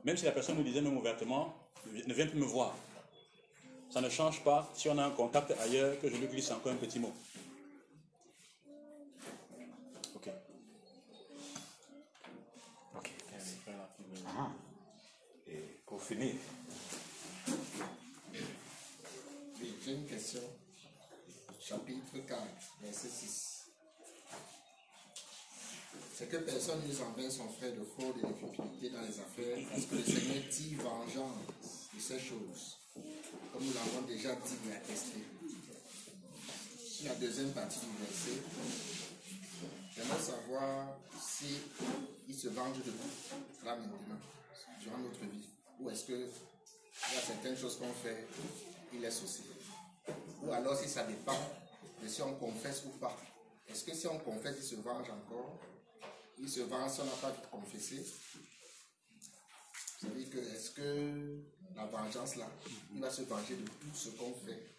[0.02, 1.54] Même si la personne nous disait même ouvertement,
[1.86, 2.74] ne viens plus me voir.
[3.88, 6.72] Ça ne change pas si on a un contact ailleurs que je lui glisse encore
[6.72, 7.12] un petit mot.
[10.16, 10.28] Ok.
[12.96, 13.10] Ok.
[14.26, 14.50] Ah.
[16.02, 16.34] Pour finir.
[19.84, 20.40] J'ai une question.
[21.60, 22.42] Chapitre 4,
[22.82, 23.66] verset 6.
[26.16, 29.20] C'est que personne ne nous envaint son frère de fraude et de cupidité dans les
[29.20, 31.36] affaires, parce que le Seigneur tire vengeance
[31.94, 32.78] de ces choses,
[33.52, 35.20] comme nous l'avons déjà dit et attesté.
[36.84, 38.42] Sur la deuxième partie du verset,
[39.94, 41.58] j'aimerais savoir si
[42.36, 44.18] se venge de nous, là maintenant,
[44.80, 45.51] durant notre vie,
[45.82, 48.26] ou est-ce que il y a certaines choses qu'on fait,
[48.92, 49.42] il laisse aussi.
[50.42, 51.38] Ou alors si ça dépend
[52.02, 53.16] de si on confesse ou pas.
[53.68, 55.58] Est-ce que si on confesse, il se venge encore?
[56.38, 58.04] Il se venge si on n'a pas confessé?
[60.00, 61.42] C'est-à-dire que est-ce que
[61.76, 62.50] la vengeance là,
[62.92, 64.78] il va se venger de tout ce qu'on fait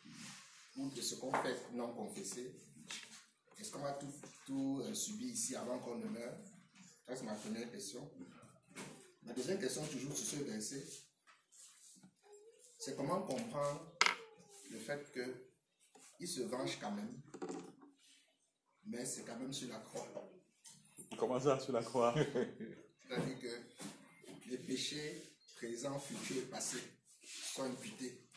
[0.76, 2.54] ou de ce qu'on fait non confessé?
[3.60, 4.12] Est-ce qu'on va tout,
[4.46, 6.36] tout euh, subir ici avant qu'on ne meure?
[7.08, 8.10] Ça, c'est ma première question.
[9.26, 10.84] Ma deuxième question, toujours sur ce verset,
[12.78, 13.96] c'est comment comprendre
[14.70, 17.22] le fait qu'il se venge quand même,
[18.86, 20.08] mais c'est quand même sur la croix.
[21.18, 22.14] Comment ça, sur la croix
[23.08, 26.84] C'est-à-dire que les péchés présents, futurs et passés
[27.24, 28.28] sont imputés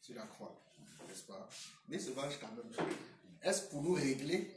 [0.00, 0.64] sur la croix,
[1.08, 1.48] n'est-ce pas?
[1.88, 2.88] Mais se venge quand même.
[3.42, 4.54] Est-ce pour nous régler?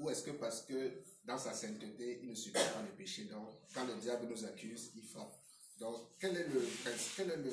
[0.00, 3.50] Ou est-ce que parce que dans sa sainteté, il ne subit pas les péchés Donc,
[3.72, 5.38] quand le diable nous accuse, il frappe.
[5.78, 6.68] Donc, quel est le.
[7.16, 7.52] Quel est le...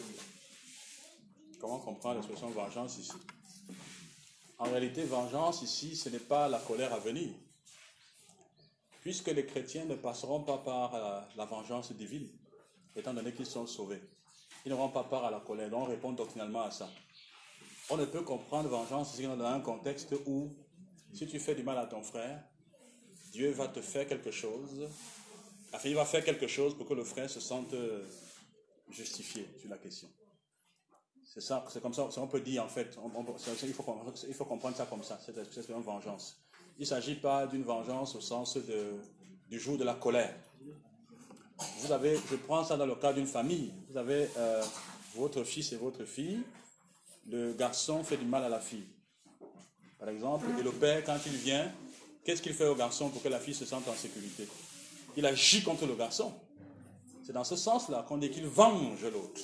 [1.60, 3.14] Comment comprendre l'expression vengeance ici?
[4.58, 7.30] En réalité, vengeance ici, ce n'est pas la colère à venir
[9.06, 12.28] puisque les chrétiens ne passeront pas par euh, la vengeance divine,
[12.96, 14.02] étant donné qu'ils sont sauvés.
[14.66, 15.70] Ils n'auront pas part à la colère.
[15.70, 16.90] Donc on répond doctrinalement à ça.
[17.92, 20.56] On ne peut comprendre vengeance ici dans un contexte où,
[21.14, 22.44] si tu fais du mal à ton frère,
[23.36, 24.88] Dieu va te faire quelque chose,
[25.74, 28.02] enfin il va faire quelque chose pour que le frère se sente euh,
[28.90, 30.08] justifié sur la question.
[31.22, 32.98] C'est ça, c'est comme ça, on peut dire en fait,
[33.68, 36.42] il, faut, comprendre ça comme ça, c'est une vengeance.
[36.78, 38.58] Il ne s'agit pas d'une vengeance au sens
[39.50, 40.34] du jour de la colère.
[41.80, 43.74] Vous avez, je prends ça dans le cas d'une famille.
[43.90, 44.64] Vous avez euh,
[45.14, 46.40] votre fils et votre fille.
[47.28, 48.88] Le garçon fait du mal à la fille.
[50.00, 51.70] Par exemple, et le père, quand il vient,
[52.26, 54.48] qu'est-ce qu'il fait au garçon pour que la fille se sente en sécurité?
[55.16, 56.34] Il agit contre le garçon.
[57.24, 59.42] C'est dans ce sens-là qu'on dit qu'il venge l'autre.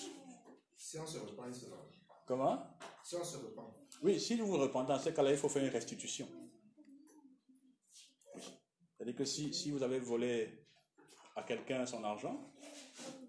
[0.76, 2.04] Si on se repent, il se venge.
[2.28, 2.62] Comment?
[3.04, 3.74] Si on se repent.
[4.02, 6.28] Oui, si vous vous repentez, dans ce cas-là, il faut faire une restitution.
[8.98, 10.66] C'est-à-dire que si, si, vous avez volé
[11.36, 12.52] à quelqu'un son argent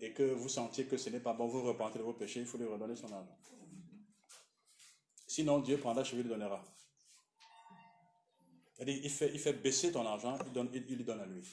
[0.00, 2.46] et que vous sentiez que ce n'est pas bon, vous repentez de vos péchés, il
[2.46, 3.38] faut lui redonner son argent.
[5.26, 6.62] Sinon, Dieu prendra chez lui et lui donnera.
[8.83, 11.45] C'est-à-dire, il fait, il fait baisser ton argent, il, donne, il, lui donne à lui.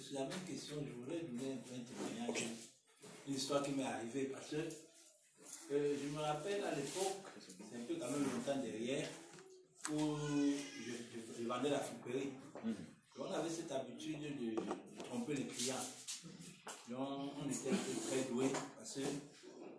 [0.00, 2.44] Sur la même question, je voudrais donner un témoignage.
[3.26, 4.56] Une histoire qui m'est arrivée parce que
[5.72, 9.06] euh, je me rappelle à l'époque, c'est un peu quand même longtemps derrière,
[9.92, 12.30] où je, je- je vendais la friperie.
[12.66, 15.74] Et on avait cette habitude de, de tromper les clients.
[16.88, 17.76] Donc, on était
[18.08, 19.00] très doués parce que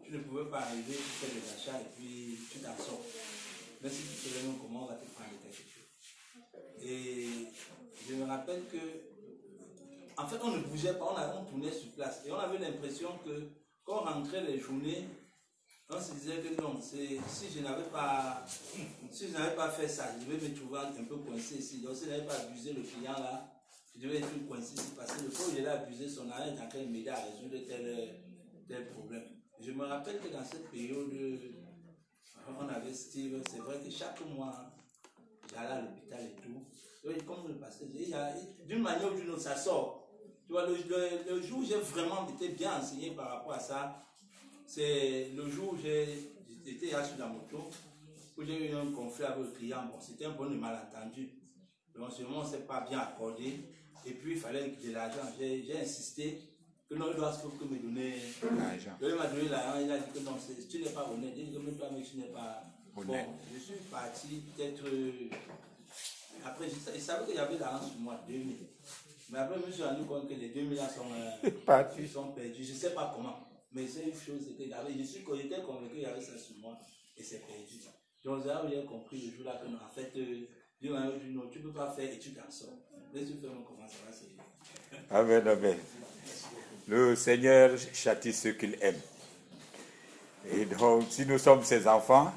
[0.09, 3.01] tu ne pouvais pas arriver, tu fais des achats et puis tu t'en sors.
[3.81, 7.27] Mais si tu te lèves, comment on va te prendre quelque chose Et
[8.09, 8.77] je me rappelle que,
[10.21, 12.21] en fait, on ne bougeait pas, on, a- on tournait sur place.
[12.25, 13.49] Et on avait l'impression que
[13.83, 15.05] quand on rentrait les journées,
[15.91, 17.19] on se disait que non, si
[17.55, 18.45] je n'avais pas,
[19.11, 21.81] si pas fait ça, je devais me trouver un peu coincé ici.
[21.81, 23.49] Donc, si je n'avais pas abusé le client là,
[23.95, 26.59] je devais être coincé ici parce que le fois où j'ai abusé son arrêt, est
[26.61, 28.15] en train de m'aider à résoudre tel,
[28.67, 29.23] tel problème.
[29.61, 31.11] Je me rappelle que dans cette période,
[32.59, 34.71] on avait Steve, c'est vrai que chaque mois,
[35.53, 36.63] j'allais à l'hôpital et tout.
[37.03, 38.33] Donc, comme le pasteur dit, il y a-
[38.65, 40.09] d'une manière ou d'une autre, ça sort.
[40.45, 44.03] Tu vois, le, jour où j'ai vraiment été bien enseigné par rapport à ça,
[44.65, 47.69] c'est le jour où j'étais là sur la moto,
[48.37, 49.85] où j'ai eu un conflit avec le client.
[49.91, 51.29] Bon, c'était un bon malentendu.
[51.95, 53.59] Donc, ce moment, on ne s'est pas bien accordé.
[54.05, 55.21] Et puis, il fallait de l'argent.
[55.37, 56.41] J'ai insisté
[56.89, 58.15] que il doit se que me donner
[58.57, 58.97] L'argent.
[59.01, 61.33] il m'a donné l'argent, il a dit que non, c'est- tu n'es pas honnête.
[61.35, 62.63] J'ai dit que même toi, mais tu n'es pas
[62.95, 63.27] Honnête.
[63.27, 64.83] Bon, je suis parti peut-être.
[64.87, 65.29] euh,
[66.43, 68.55] Après, je, sa- je savais qu'il y avait l'argent sur moi, 2000.
[69.29, 72.63] Mais après, je me suis rendu compte que les 2000 là sont, euh, sont perdus.
[72.63, 73.37] Je ne sais pas comment.
[73.71, 76.37] Mais c'est une chose, c'est que j'avais- je suis j'étais convaincu qu'il y avait ça
[76.37, 76.77] sur moi
[77.15, 77.79] et c'est perdu.
[78.25, 80.47] Donc, là j'ai compris le jour-là que non, en fait, euh,
[80.81, 82.69] Dieu m'a dit non, tu ne peux pas faire et tu t'en sors.
[83.13, 84.23] Laisse-moi faire comment ça va se
[85.11, 85.77] Amen, amen.
[86.89, 88.99] Le Seigneur châtie ceux qu'il aime.
[90.51, 92.33] Et donc, si nous sommes ses enfants,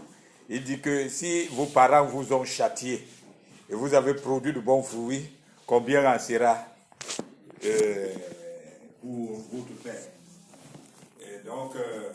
[0.46, 3.02] il dit que si vos parents vous ont châtié
[3.70, 5.26] et vous avez produit de bons fruits,
[5.66, 6.58] combien en sera
[7.64, 8.12] euh,
[9.00, 9.94] pour votre Père?
[11.22, 12.10] Et donc, euh,